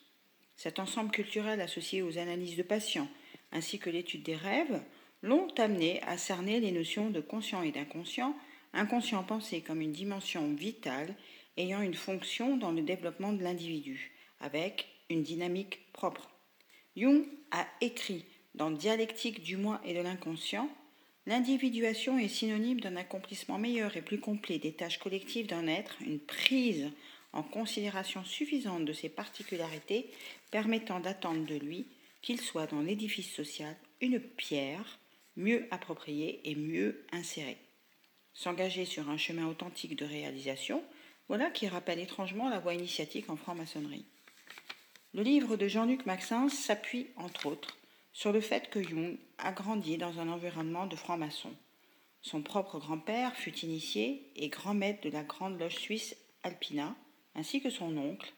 [0.56, 3.08] Cet ensemble culturel associé aux analyses de patients,
[3.52, 4.82] ainsi que l'étude des rêves,
[5.22, 8.36] l'ont amené à cerner les notions de conscient et d'inconscient,
[8.72, 11.14] inconscient pensé comme une dimension vitale
[11.56, 16.30] ayant une fonction dans le développement de l'individu, avec une dynamique propre.
[16.96, 18.24] Jung a écrit
[18.54, 20.68] dans Dialectique du moi et de l'inconscient
[21.26, 26.20] L'individuation est synonyme d'un accomplissement meilleur et plus complet des tâches collectives d'un être, une
[26.20, 26.88] prise
[27.32, 30.08] en considération suffisante de ses particularités
[30.52, 31.86] permettant d'attendre de lui
[32.22, 35.00] qu'il soit dans l'édifice social une pierre
[35.36, 37.58] mieux appropriée et mieux insérée.
[38.32, 40.82] S'engager sur un chemin authentique de réalisation,
[41.28, 44.06] voilà qui rappelle étrangement la voie initiatique en franc-maçonnerie.
[45.14, 47.76] Le livre de Jean-Luc Maxence s'appuie, entre autres,
[48.12, 51.54] sur le fait que Jung a grandi dans un environnement de francs-maçons.
[52.22, 56.96] Son propre grand-père fut initié et grand maître de la grande loge suisse Alpina,
[57.34, 58.32] ainsi que son oncle,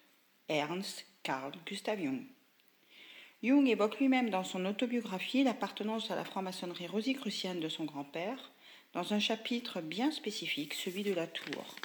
[0.49, 2.25] Ernst Karl Gustav Jung.
[3.43, 8.53] Jung évoque lui-même dans son autobiographie l'appartenance à la franc-maçonnerie rosicrucienne de son grand-père,
[8.93, 11.77] dans un chapitre bien spécifique, celui de la tour.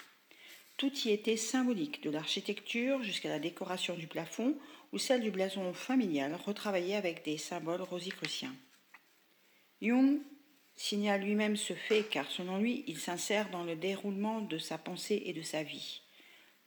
[0.78, 4.58] Tout y était symbolique, de l'architecture jusqu'à la décoration du plafond
[4.92, 8.56] ou celle du blason familial retravaillé avec des symboles rosicruciens.
[9.82, 10.20] Jung
[10.76, 15.22] signale lui-même ce fait car selon lui, il s'insère dans le déroulement de sa pensée
[15.26, 16.02] et de sa vie.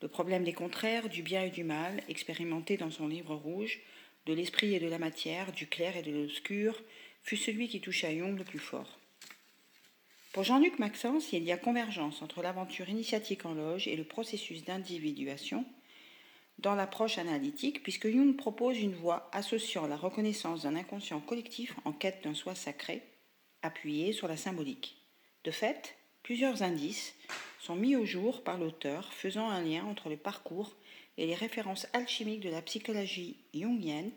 [0.01, 3.79] Le problème des contraires, du bien et du mal, expérimenté dans son livre rouge,
[4.25, 6.81] de l'esprit et de la matière, du clair et de l'obscur,
[7.23, 8.99] fut celui qui toucha Jung le plus fort.
[10.33, 14.63] Pour Jean-Luc Maxence, il y a convergence entre l'aventure initiatique en loge et le processus
[14.63, 15.65] d'individuation
[16.59, 21.91] dans l'approche analytique, puisque Jung propose une voie associant la reconnaissance d'un inconscient collectif en
[21.91, 23.03] quête d'un soi sacré,
[23.61, 24.97] appuyé sur la symbolique.
[25.43, 27.15] De fait, plusieurs indices
[27.59, 30.75] sont mis au jour par l'auteur faisant un lien entre le parcours
[31.17, 34.11] et les références alchimiques de la psychologie jungienne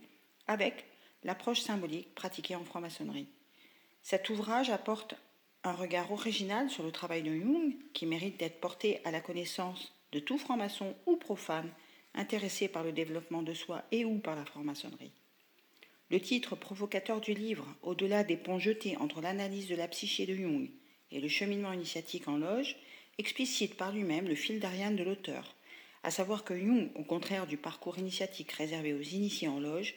[0.46, 0.86] avec
[1.24, 3.28] l'approche symbolique pratiquée en franc-maçonnerie.
[4.02, 5.14] Cet ouvrage apporte
[5.64, 9.92] un regard original sur le travail de Jung qui mérite d'être porté à la connaissance
[10.12, 11.70] de tout franc-maçon ou profane
[12.14, 15.12] intéressé par le développement de soi et ou par la franc-maçonnerie.
[16.10, 20.34] Le titre provocateur du livre, au-delà des ponts jetés entre l'analyse de la psyché de
[20.34, 20.68] Jung
[21.12, 22.76] et le cheminement initiatique en loge,
[23.18, 25.54] explicite par lui-même le fil d'Ariane de l'auteur,
[26.02, 29.94] à savoir que Jung, au contraire du parcours initiatique réservé aux initiés en loge,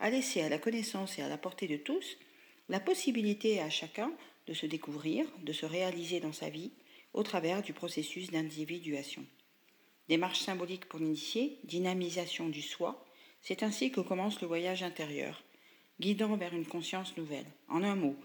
[0.00, 2.18] a laissé à la connaissance et à la portée de tous
[2.68, 4.12] la possibilité à chacun
[4.46, 6.70] de se découvrir, de se réaliser dans sa vie
[7.12, 9.24] au travers du processus d'individuation.
[10.08, 13.04] Démarche symbolique pour l'initié, dynamisation du soi,
[13.40, 15.42] c'est ainsi que commence le voyage intérieur,
[16.00, 17.46] guidant vers une conscience nouvelle.
[17.68, 18.16] En un mot,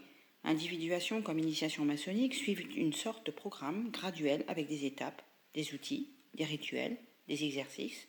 [0.43, 5.21] individuation comme initiation maçonnique suivent une sorte de programme graduel avec des étapes,
[5.53, 6.97] des outils, des rituels,
[7.27, 8.07] des exercices,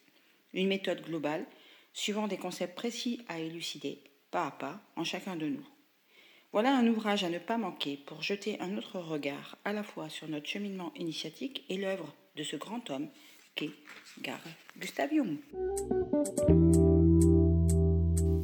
[0.52, 1.46] une méthode globale
[1.92, 3.98] suivant des concepts précis à élucider,
[4.30, 5.66] pas à pas, en chacun de nous.
[6.52, 10.10] Voilà un ouvrage à ne pas manquer pour jeter un autre regard à la fois
[10.10, 13.08] sur notre cheminement initiatique et l'œuvre de ce grand homme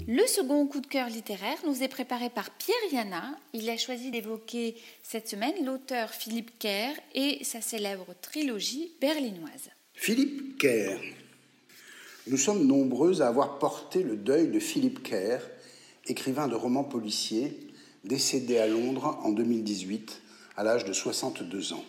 [0.07, 3.39] Le second coup de cœur littéraire nous est préparé par Pierre Yana.
[3.53, 9.69] Il a choisi d'évoquer cette semaine l'auteur Philippe Kerr et sa célèbre trilogie berlinoise.
[9.93, 10.99] Philippe Kerr.
[12.27, 15.41] Nous sommes nombreux à avoir porté le deuil de Philippe Kerr,
[16.07, 17.68] écrivain de romans policiers,
[18.09, 20.23] décédé à Londres en 2018
[20.57, 21.85] à l'âge de 62 ans.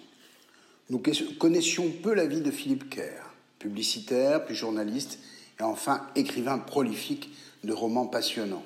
[0.89, 1.01] Nous
[1.39, 5.19] connaissions peu la vie de Philippe Kerr, publicitaire, puis journaliste,
[5.59, 7.31] et enfin écrivain prolifique
[7.63, 8.63] de romans passionnants.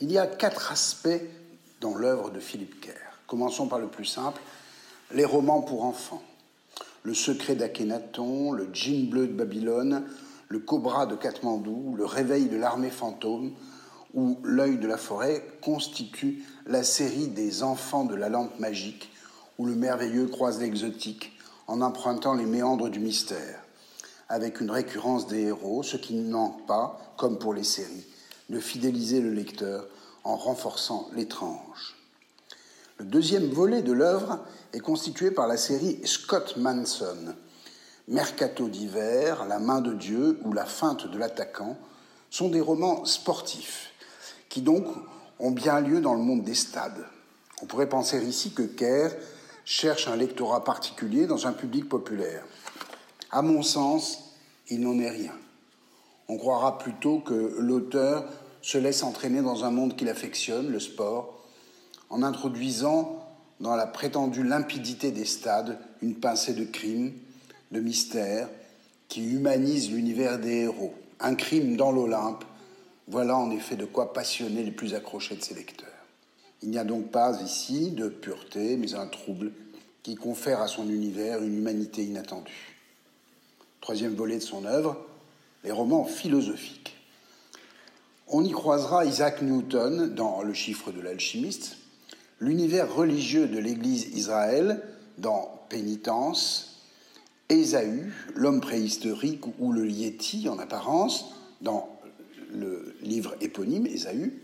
[0.00, 1.08] Il y a quatre aspects
[1.80, 3.18] dans l'œuvre de Philippe Kerr.
[3.26, 4.40] Commençons par le plus simple,
[5.14, 6.22] les romans pour enfants.
[7.02, 10.04] Le secret d'Akhenaton, le djinn bleu de Babylone,
[10.48, 13.52] le cobra de Katmandou, le réveil de l'armée fantôme
[14.14, 19.10] ou l'œil de la forêt constituent la série des enfants de la lampe magique
[19.58, 21.32] où le merveilleux croise l'exotique
[21.66, 23.62] en empruntant les méandres du mystère
[24.32, 28.06] avec une récurrence des héros, ce qui ne manque pas, comme pour les séries,
[28.48, 29.86] de fidéliser le lecteur
[30.24, 31.96] en renforçant l'étrange.
[32.96, 34.38] Le deuxième volet de l'œuvre
[34.72, 37.34] est constitué par la série Scott Manson.
[38.08, 41.76] Mercato d'hiver, La main de Dieu ou La feinte de l'attaquant
[42.30, 43.91] sont des romans sportifs
[44.52, 44.84] qui donc
[45.40, 47.06] ont bien lieu dans le monde des stades.
[47.62, 49.08] On pourrait penser ici que Kerr
[49.64, 52.44] cherche un lectorat particulier dans un public populaire.
[53.30, 54.34] À mon sens,
[54.68, 55.32] il n'en est rien.
[56.28, 58.26] On croira plutôt que l'auteur
[58.60, 61.42] se laisse entraîner dans un monde qu'il affectionne, le sport,
[62.10, 63.24] en introduisant
[63.58, 67.14] dans la prétendue limpidité des stades une pincée de crime,
[67.70, 68.50] de mystère,
[69.08, 70.92] qui humanise l'univers des héros.
[71.20, 72.44] Un crime dans l'Olympe,
[73.08, 75.88] voilà en effet de quoi passionner les plus accrochés de ses lecteurs.
[76.62, 79.52] Il n'y a donc pas ici de pureté, mais un trouble
[80.02, 82.72] qui confère à son univers une humanité inattendue
[83.82, 84.96] troisième volet de son œuvre,
[85.64, 86.96] les romans philosophiques.
[88.28, 91.76] On y croisera Isaac Newton dans Le chiffre de l'alchimiste,
[92.38, 94.80] l'univers religieux de l'Église Israël
[95.18, 96.80] dans Pénitence,
[97.48, 101.91] Ésaü, l'homme préhistorique ou le Yéti en apparence dans
[102.52, 104.40] le livre éponyme Ésaü,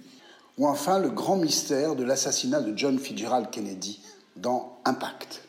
[0.57, 4.01] ou enfin le grand mystère de l'assassinat de John Fitzgerald Kennedy
[4.37, 5.43] dans Impact.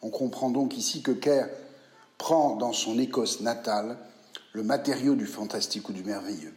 [0.00, 1.46] On comprend donc ici que Kerr
[2.18, 3.96] prend dans son Écosse natale
[4.52, 6.54] le matériau du fantastique ou du merveilleux.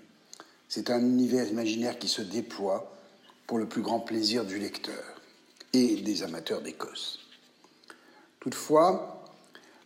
[0.69, 2.91] C'est un univers imaginaire qui se déploie
[3.47, 5.03] pour le plus grand plaisir du lecteur
[5.73, 7.19] et des amateurs d'Écosse.
[8.39, 9.23] Toutefois,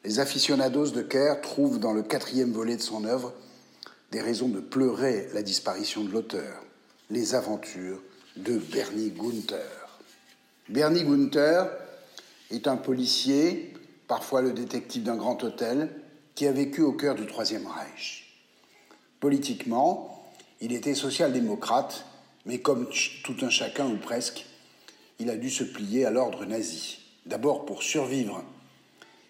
[0.03, 3.33] les aficionados de Kerr trouvent dans le quatrième volet de son œuvre
[4.11, 6.63] des raisons de pleurer la disparition de l'auteur,
[7.09, 8.01] les aventures
[8.35, 9.99] de Bernie Gunther.
[10.67, 11.69] Bernie Gunther
[12.51, 13.73] est un policier
[14.09, 15.89] parfois le détective d'un grand hôtel,
[16.33, 18.41] qui a vécu au cœur du Troisième Reich.
[19.19, 22.05] Politiquement, il était social-démocrate,
[22.45, 22.89] mais comme
[23.23, 24.45] tout un chacun ou presque,
[25.19, 28.43] il a dû se plier à l'ordre nazi, d'abord pour survivre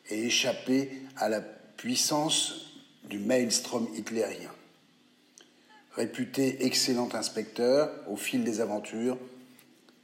[0.10, 2.72] et échapper à la puissance
[3.04, 4.52] du maelstrom hitlérien.
[6.00, 9.18] Réputé excellent inspecteur, au fil des aventures,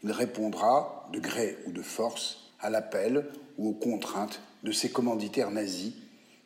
[0.04, 3.26] il répondra, de gré ou de force, à l'appel
[3.58, 5.94] ou aux contraintes de ses commanditaires nazis,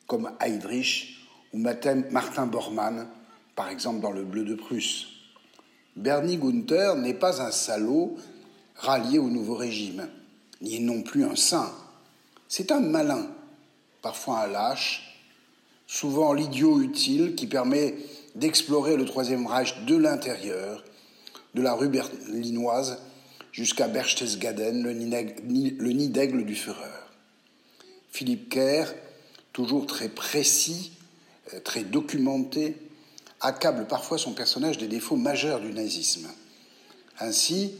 [0.06, 3.08] comme Heydrich ou Martin Bormann,
[3.56, 5.08] par exemple dans Le Bleu de Prusse.
[5.96, 8.18] Bernie Gunther n'est pas un salaud
[8.76, 10.10] rallié au nouveau régime,
[10.62, 11.74] ni non plus un saint.
[12.48, 13.26] C'est un malin,
[14.04, 15.20] parfois un lâche,
[15.88, 17.96] souvent l'idiot utile qui permet
[18.40, 20.84] d'explorer le Troisième Reich de l'intérieur,
[21.54, 23.00] de la rue berlinoise
[23.52, 24.94] jusqu'à Berchtesgaden, le
[25.92, 27.00] nid d'aigle du Führer.
[28.12, 28.94] Philippe Kerr,
[29.54, 30.92] toujours très précis,
[31.54, 32.76] euh, très documenté,
[33.42, 36.28] accable parfois son personnage des défauts majeurs du nazisme.
[37.20, 37.74] Ainsi,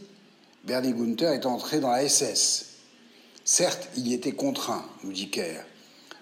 [0.66, 2.66] Bernie Gunther est entré dans la SS.
[3.44, 5.64] Certes, il y était contraint, nous dit Kerr,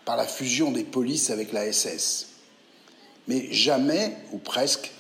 [0.06, 2.37] par la fusion des polices avec la SS.
[3.28, 4.92] Mais jamais, ou presque,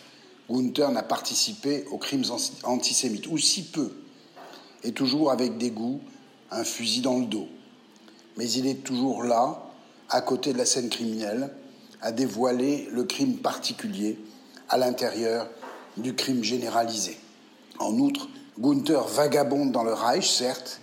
[0.49, 2.23] Gunther n'a participé aux crimes
[2.63, 3.91] antisémites, ou si peu,
[4.83, 5.99] et toujours avec dégoût,
[6.51, 7.47] un fusil dans le dos.
[8.37, 9.63] Mais il est toujours là,
[10.09, 11.51] à côté de la scène criminelle,
[12.01, 14.17] à dévoiler le crime particulier
[14.69, 15.49] à l'intérieur
[15.97, 17.17] du crime généralisé.
[17.79, 20.79] En outre, Gunther vagabonde dans le Reich, certes,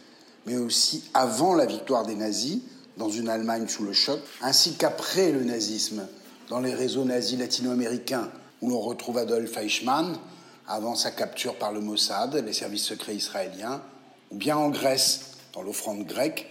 [0.47, 2.61] mais aussi avant la victoire des nazis,
[2.97, 6.07] dans une Allemagne sous le choc, ainsi qu'après le nazisme,
[6.49, 8.31] dans les réseaux nazis latino-américains,
[8.61, 10.19] où l'on retrouve Adolf Eichmann,
[10.67, 13.83] avant sa capture par le Mossad, les services secrets israéliens,
[14.31, 16.47] ou bien en Grèce, dans l'offrande grecque,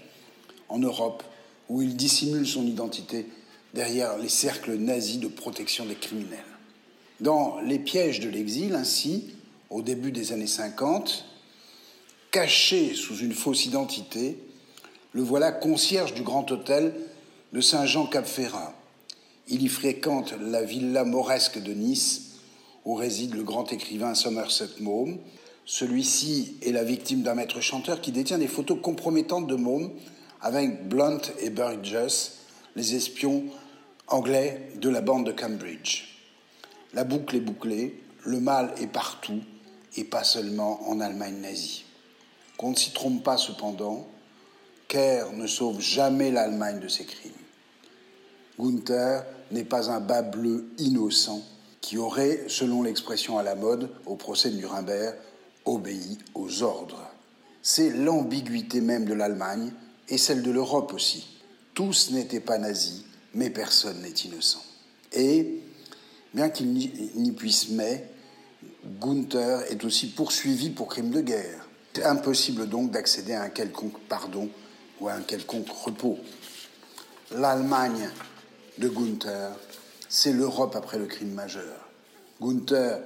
[0.69, 1.23] en Europe,
[1.69, 3.27] où il dissimule son identité
[3.73, 6.39] derrière les cercles nazis de protection des criminels.
[7.19, 9.33] Dans Les pièges de l'exil, ainsi,
[9.69, 11.25] au début des années 50,
[12.31, 14.37] caché sous une fausse identité,
[15.13, 16.93] le voilà concierge du grand hôtel
[17.53, 18.73] de Saint-Jean-Cap-Ferrat.
[19.49, 22.39] Il y fréquente la villa mauresque de Nice,
[22.85, 25.17] où réside le grand écrivain Somerset Maugham.
[25.65, 29.91] Celui-ci est la victime d'un maître chanteur qui détient des photos compromettantes de Maugham
[30.41, 32.39] avec Blunt et Burgess,
[32.75, 33.43] les espions
[34.07, 36.19] anglais de la bande de Cambridge.
[36.93, 39.41] La boucle est bouclée, le mal est partout
[39.97, 41.85] et pas seulement en Allemagne nazie.
[42.57, 44.07] Qu'on ne s'y trompe pas cependant,
[44.87, 47.32] Kerr ne sauve jamais l'Allemagne de ses crimes.
[48.59, 51.41] Gunther n'est pas un bas bleu innocent
[51.81, 55.15] qui aurait, selon l'expression à la mode au procès de Nuremberg,
[55.65, 57.09] obéi aux ordres.
[57.61, 59.71] C'est l'ambiguïté même de l'Allemagne
[60.09, 61.39] et celle de l'Europe aussi.
[61.73, 64.63] Tous n'étaient pas nazis, mais personne n'est innocent.
[65.11, 65.61] Et,
[66.33, 68.09] bien qu'il n'y puisse mais,
[69.01, 71.67] Gunther est aussi poursuivi pour crime de guerre.
[72.03, 74.49] Impossible donc d'accéder à un quelconque pardon
[74.99, 76.17] ou à un quelconque repos.
[77.31, 78.09] L'Allemagne
[78.77, 79.51] de Gunther,
[80.09, 81.89] c'est l'Europe après le crime majeur.
[82.41, 82.99] Gunther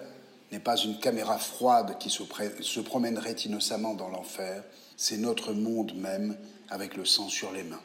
[0.51, 4.63] n'est pas une caméra froide qui se, promènerait innocemment dans l'enfer,
[4.95, 6.37] c'est notre monde même
[6.69, 7.81] avec le sang sur les mains.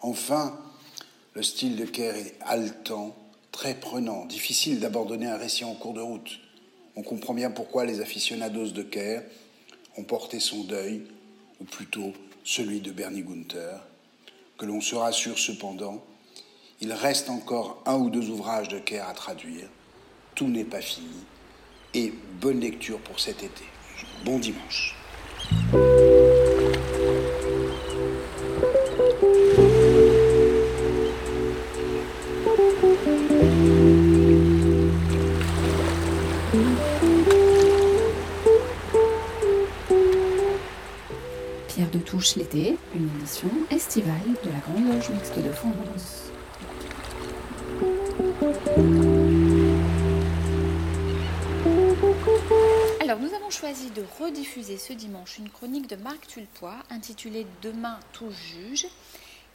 [0.00, 0.58] Enfin,
[1.34, 3.14] le style de Kerr est haletant,
[3.52, 6.38] très prenant, difficile d'abandonner un récit en cours de route.
[6.96, 9.22] On comprend bien pourquoi les aficionados de Kerr
[9.96, 11.02] ont porté son deuil,
[11.60, 12.12] ou plutôt
[12.44, 13.84] celui de Bernie Gunther,
[14.56, 16.02] que l'on se rassure cependant,
[16.80, 19.68] il reste encore un ou deux ouvrages de Kerr à traduire,
[20.34, 21.24] tout n'est pas fini,
[21.94, 23.64] et bonne lecture pour cet été.
[24.24, 24.94] Bon dimanche.
[42.08, 46.32] touche l'été, une émission estivale de la Grande Loge Mixte de France.
[53.00, 58.00] Alors, nous avons choisi de rediffuser ce dimanche une chronique de Marc Tulpois intitulée Demain
[58.14, 58.86] tout juge.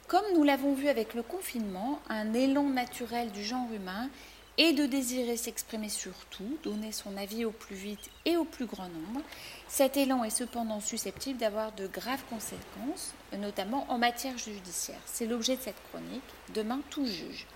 [0.06, 4.10] Comme nous l'avons vu avec le confinement, un élan naturel du genre humain
[4.58, 8.66] et de désirer s'exprimer sur tout, donner son avis au plus vite et au plus
[8.66, 9.22] grand nombre.
[9.66, 15.00] Cet élan est cependant susceptible d'avoir de graves conséquences, notamment en matière judiciaire.
[15.06, 16.22] C'est l'objet de cette chronique.
[16.54, 17.46] Demain, tout juge.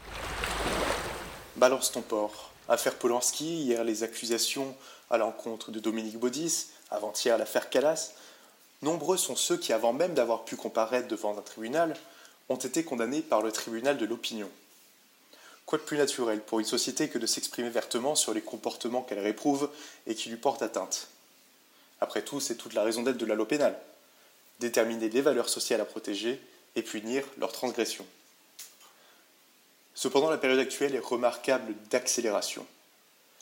[1.58, 2.52] Balance ton port.
[2.68, 4.76] Affaire Polanski, hier les accusations
[5.10, 8.12] à l'encontre de Dominique Baudis, avant-hier l'affaire Calas.
[8.82, 11.96] Nombreux sont ceux qui, avant même d'avoir pu comparaître devant un tribunal,
[12.48, 14.48] ont été condamnés par le tribunal de l'opinion.
[15.66, 19.18] Quoi de plus naturel pour une société que de s'exprimer vertement sur les comportements qu'elle
[19.18, 19.68] réprouve
[20.06, 21.08] et qui lui portent atteinte?
[22.00, 23.76] Après tout, c'est toute la raison d'être de la loi pénale.
[24.60, 26.40] Déterminer les valeurs sociales à protéger
[26.76, 28.06] et punir leurs transgressions.
[29.98, 32.64] Cependant, la période actuelle est remarquable d'accélération.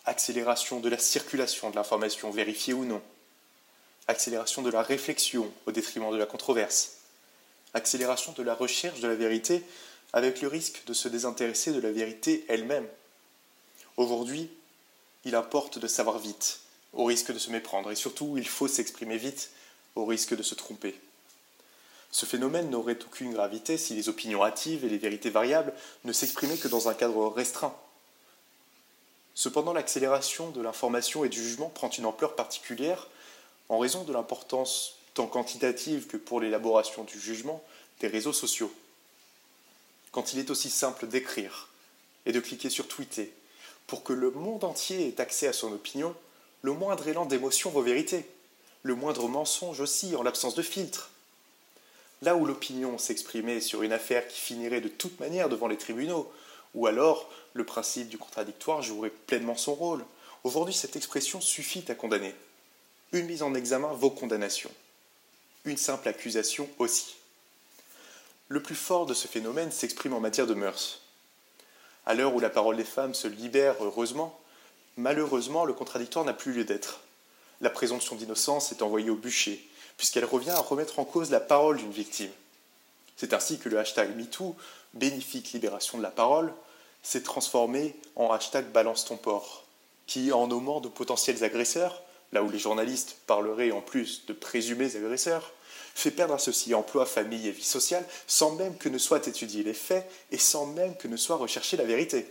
[0.06, 3.02] Accélération de la circulation de l'information, vérifiée ou non.
[4.08, 6.92] Accélération de la réflexion au détriment de la controverse.
[7.74, 9.62] Accélération de la recherche de la vérité
[10.14, 12.88] avec le risque de se désintéresser de la vérité elle-même.
[13.98, 14.48] Aujourd'hui,
[15.26, 16.60] il importe de savoir vite,
[16.94, 19.50] au risque de se méprendre, et surtout, il faut s'exprimer vite,
[19.94, 20.98] au risque de se tromper.
[22.16, 26.56] Ce phénomène n'aurait aucune gravité si les opinions hâtives et les vérités variables ne s'exprimaient
[26.56, 27.76] que dans un cadre restreint.
[29.34, 33.08] Cependant, l'accélération de l'information et du jugement prend une ampleur particulière
[33.68, 37.62] en raison de l'importance tant quantitative que pour l'élaboration du jugement
[38.00, 38.72] des réseaux sociaux
[40.10, 41.68] quand il est aussi simple d'écrire
[42.24, 43.30] et de cliquer sur tweeter
[43.86, 46.14] pour que le monde entier ait accès à son opinion,
[46.62, 48.26] le moindre élan d'émotion vaut vérité,
[48.84, 51.10] le moindre mensonge aussi en l'absence de filtre.
[52.22, 56.32] Là où l'opinion s'exprimait sur une affaire qui finirait de toute manière devant les tribunaux,
[56.74, 60.04] ou alors le principe du contradictoire jouerait pleinement son rôle,
[60.44, 62.34] aujourd'hui cette expression suffit à condamner.
[63.12, 64.70] Une mise en examen vaut condamnation.
[65.64, 67.16] Une simple accusation aussi.
[68.48, 71.00] Le plus fort de ce phénomène s'exprime en matière de mœurs.
[72.06, 74.38] À l'heure où la parole des femmes se libère heureusement,
[74.96, 77.00] malheureusement le contradictoire n'a plus lieu d'être.
[77.60, 79.66] La présomption d'innocence est envoyée au bûcher,
[79.96, 82.30] puisqu'elle revient à remettre en cause la parole d'une victime.
[83.16, 84.54] C'est ainsi que le hashtag MeToo,
[84.94, 86.52] bénéfique libération de la parole,
[87.02, 89.64] s'est transformé en hashtag balance ton port,
[90.06, 94.96] qui, en nommant de potentiels agresseurs, là où les journalistes parleraient en plus de présumés
[94.96, 95.52] agresseurs,
[95.94, 99.62] fait perdre à ceux-ci emploi, famille et vie sociale sans même que ne soient étudiés
[99.62, 102.26] les faits et sans même que ne soit recherchée la vérité.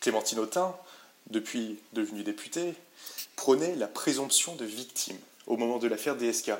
[0.00, 0.74] Clémentine Autain,
[1.26, 2.74] depuis devenu député,
[3.36, 5.18] prônait la présomption de victime
[5.48, 6.52] au moment de l'affaire DSK,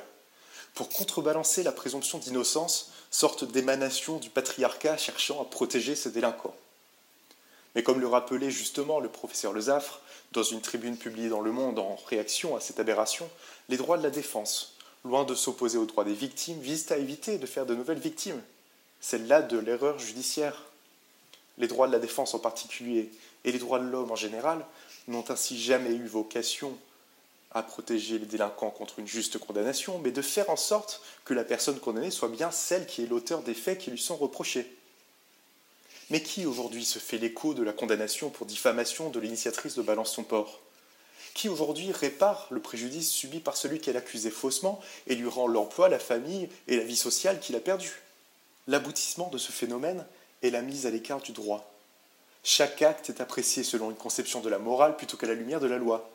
[0.73, 6.55] pour contrebalancer la présomption d'innocence, sorte d'émanation du patriarcat cherchant à protéger ses délinquants.
[7.75, 11.79] Mais comme le rappelait justement le professeur Lezaffre, dans une tribune publiée dans Le Monde
[11.79, 13.29] en réaction à cette aberration,
[13.69, 14.75] les droits de la défense,
[15.05, 18.41] loin de s'opposer aux droits des victimes, visent à éviter de faire de nouvelles victimes,
[19.01, 20.65] celles-là de l'erreur judiciaire.
[21.57, 23.11] Les droits de la défense en particulier
[23.43, 24.65] et les droits de l'homme en général
[25.07, 26.77] n'ont ainsi jamais eu vocation
[27.51, 31.43] à protéger les délinquants contre une juste condamnation, mais de faire en sorte que la
[31.43, 34.75] personne condamnée soit bien celle qui est l'auteur des faits qui lui sont reprochés.
[36.09, 40.11] Mais qui aujourd'hui se fait l'écho de la condamnation pour diffamation de l'initiatrice de Balance
[40.11, 40.59] son port?
[41.33, 45.89] Qui aujourd'hui répare le préjudice subi par celui qu'elle accusait faussement et lui rend l'emploi,
[45.89, 48.01] la famille et la vie sociale qu'il a perdu
[48.67, 50.05] L'aboutissement de ce phénomène
[50.43, 51.71] est la mise à l'écart du droit.
[52.43, 55.67] Chaque acte est apprécié selon une conception de la morale plutôt qu'à la lumière de
[55.67, 56.09] la loi.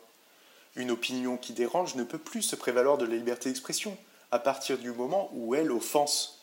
[0.76, 3.96] Une opinion qui dérange ne peut plus se prévaloir de la liberté d'expression
[4.30, 6.40] à partir du moment où elle offense.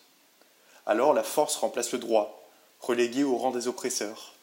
[0.85, 2.41] Alors la force remplace le droit,
[2.79, 4.33] relégué au rang des oppresseurs.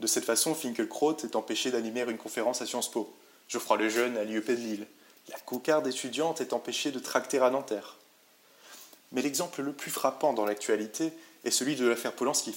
[0.00, 3.14] De cette façon, Finkelkraut est empêché d'animer une conférence à Sciences Po,
[3.48, 4.86] Geoffroy Lejeune à l'IEP de Lille,
[5.28, 7.96] la cocarde étudiante est empêchée de tracter à Nanterre.
[9.12, 11.12] Mais l'exemple le plus frappant dans l'actualité
[11.44, 12.54] est celui de l'affaire Polanski.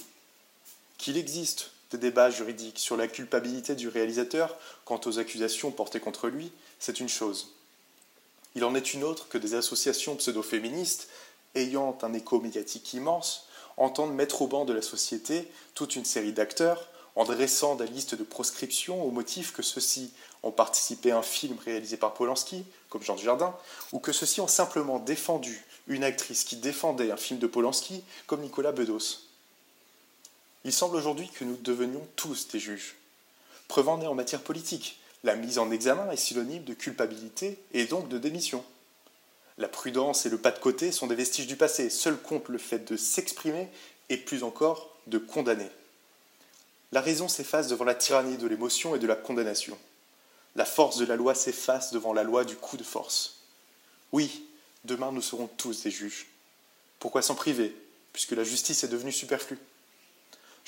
[0.98, 6.28] Qu'il existe des débats juridiques sur la culpabilité du réalisateur quant aux accusations portées contre
[6.28, 7.54] lui, c'est une chose.
[8.54, 11.08] Il en est une autre que des associations pseudo-féministes,
[11.54, 16.32] ayant un écho médiatique immense, entendent mettre au banc de la société toute une série
[16.32, 20.12] d'acteurs en dressant des listes de proscription au motif que ceux-ci
[20.42, 23.56] ont participé à un film réalisé par Polanski, comme Jean Dujardin,
[23.92, 28.42] ou que ceux-ci ont simplement défendu une actrice qui défendait un film de Polanski, comme
[28.42, 29.27] Nicolas Bedos.
[30.64, 32.96] Il semble aujourd'hui que nous devenions tous des juges.
[33.68, 34.98] Preuve en est en matière politique.
[35.24, 38.64] La mise en examen est synonyme de culpabilité et donc de démission.
[39.56, 41.90] La prudence et le pas de côté sont des vestiges du passé.
[41.90, 43.68] Seul compte le fait de s'exprimer
[44.08, 45.68] et plus encore de condamner.
[46.92, 49.76] La raison s'efface devant la tyrannie de l'émotion et de la condamnation.
[50.56, 53.40] La force de la loi s'efface devant la loi du coup de force.
[54.12, 54.46] Oui,
[54.84, 56.26] demain nous serons tous des juges.
[56.98, 57.76] Pourquoi s'en priver,
[58.12, 59.58] puisque la justice est devenue superflue?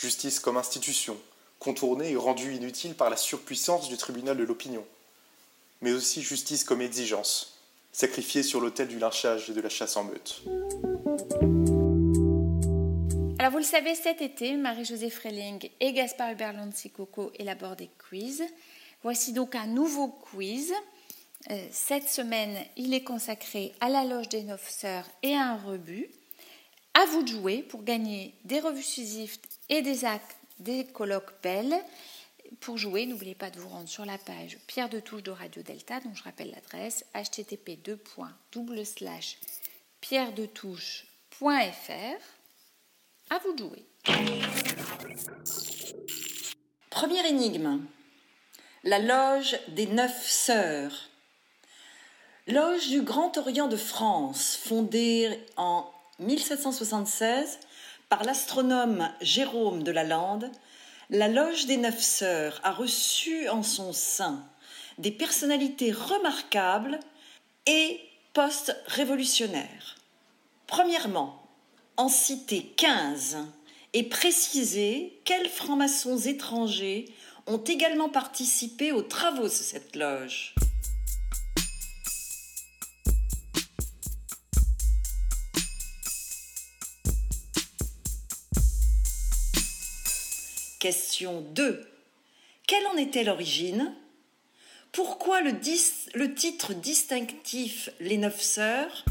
[0.01, 1.15] Justice comme institution,
[1.59, 4.85] contournée et rendue inutile par la surpuissance du tribunal de l'opinion,
[5.83, 7.59] mais aussi justice comme exigence,
[7.93, 10.43] sacrifiée sur l'autel du lynchage et de la chasse en meute.
[13.39, 16.57] Alors vous le savez, cet été, Marie-Josée Freling et Gaspard Hubert
[16.97, 18.43] Coco élaborent des quiz.
[19.03, 20.73] Voici donc un nouveau quiz.
[21.51, 25.57] Euh, cette semaine, il est consacré à la loge des neuf sœurs et à un
[25.57, 26.09] rebut.
[27.01, 31.83] À vous de jouer pour gagner des revues Swift et des actes, des colloques belles.
[32.61, 35.63] Pour jouer, n'oubliez pas de vous rendre sur la page Pierre de Touche de Radio
[35.63, 37.79] Delta, dont je rappelle l'adresse http
[40.03, 41.45] pierredetouche.fr.
[43.31, 43.87] À vous de jouer.
[46.91, 47.81] Première énigme.
[48.85, 51.09] La loge des neuf sœurs.
[52.47, 55.91] Loge du Grand Orient de France, fondée en
[56.21, 57.59] 1776
[58.11, 60.51] par l'astronome Jérôme de Lalande,
[61.09, 64.45] la Loge des Neuf Sœurs a reçu en son sein
[64.99, 67.01] des personnalités remarquables
[67.67, 68.01] et
[68.35, 69.97] post-révolutionnaires.
[70.67, 71.43] Premièrement,
[71.97, 73.39] en citer 15
[73.95, 77.07] et préciser quels francs-maçons étrangers
[77.47, 80.55] ont également participé aux travaux de cette loge.
[90.81, 91.87] Question 2.
[92.67, 93.95] Quelle en était l'origine?
[94.93, 95.61] Pourquoi le,
[96.35, 99.05] titre distinctif Les Neuf Sœurs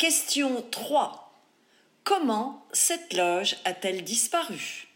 [0.00, 1.32] Question 3.
[2.02, 4.88] Comment cette loge a-t-elle disparu?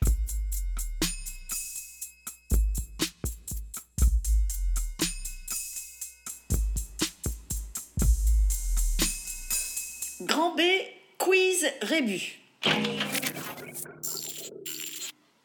[11.83, 12.39] Rébus.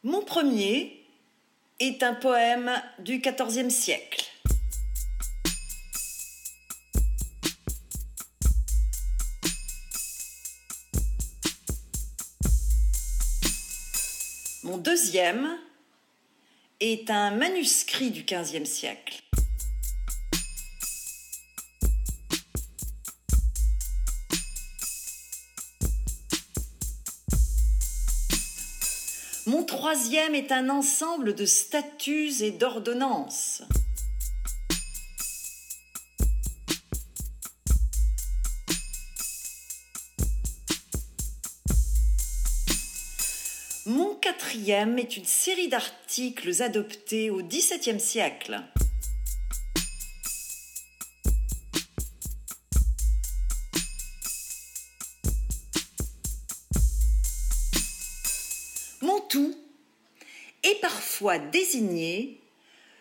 [0.02, 1.04] Mon premier
[1.78, 2.70] est un poème
[3.00, 4.24] du XIVe siècle.
[14.62, 15.58] Mon deuxième
[16.80, 19.25] est un manuscrit du XVe siècle.
[29.88, 33.62] Troisième est un ensemble de statuts et d'ordonnances.
[43.86, 48.64] Mon quatrième est une série d'articles adoptés au XVIIe siècle.
[61.30, 62.40] Est parfois désigné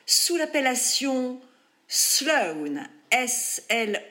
[0.05, 1.41] sous l'appellation
[1.87, 4.03] Sloane, S-L-O-A-N-E,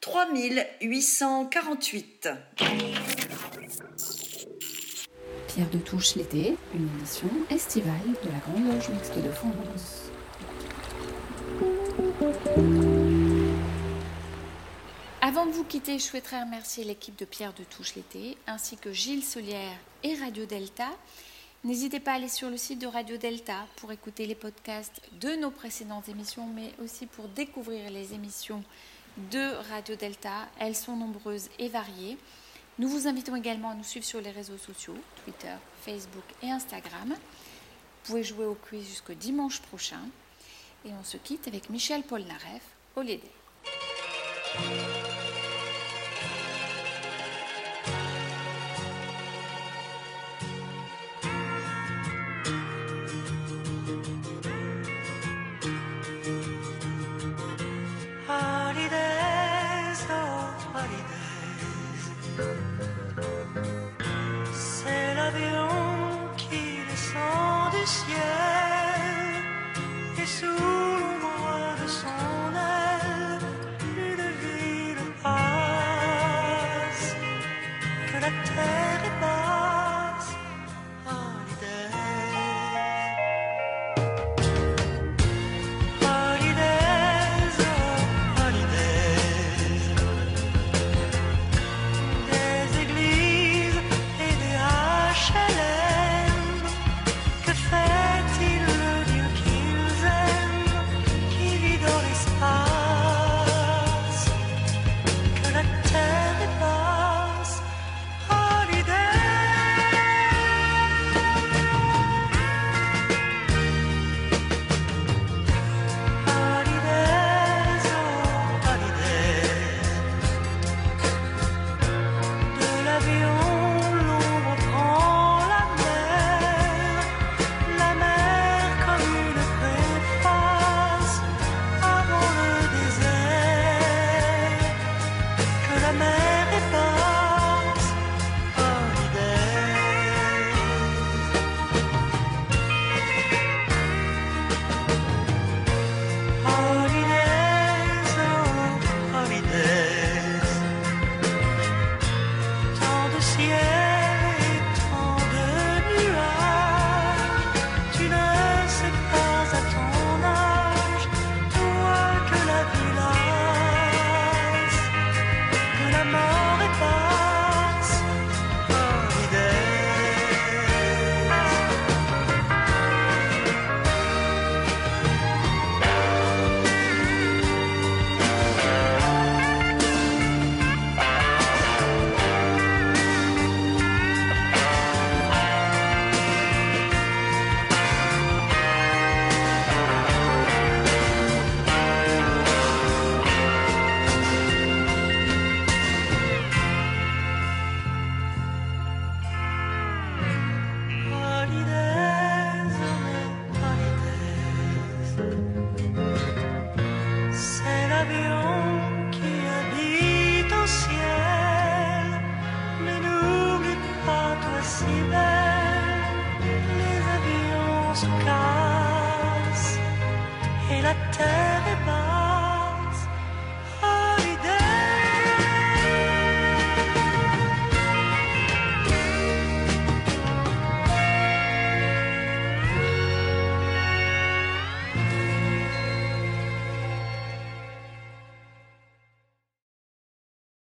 [0.00, 2.28] 3848.
[5.48, 10.12] Pierre de Touche l'été, une émission estivale de la Grande Loge Mixte de France.
[15.20, 18.92] Avant de vous quitter, je souhaiterais remercier l'équipe de Pierre de Touche l'été, ainsi que
[18.92, 20.88] Gilles Solière et Radio Delta.
[21.62, 25.36] N'hésitez pas à aller sur le site de Radio Delta pour écouter les podcasts de
[25.36, 28.64] nos précédentes émissions, mais aussi pour découvrir les émissions
[29.30, 30.48] de Radio Delta.
[30.58, 32.16] Elles sont nombreuses et variées.
[32.78, 37.10] Nous vous invitons également à nous suivre sur les réseaux sociaux, Twitter, Facebook et Instagram.
[37.10, 40.00] Vous pouvez jouer au quiz jusqu'au dimanche prochain.
[40.86, 42.62] Et on se quitte avec Michel Polnareff,
[42.96, 43.32] Holiday.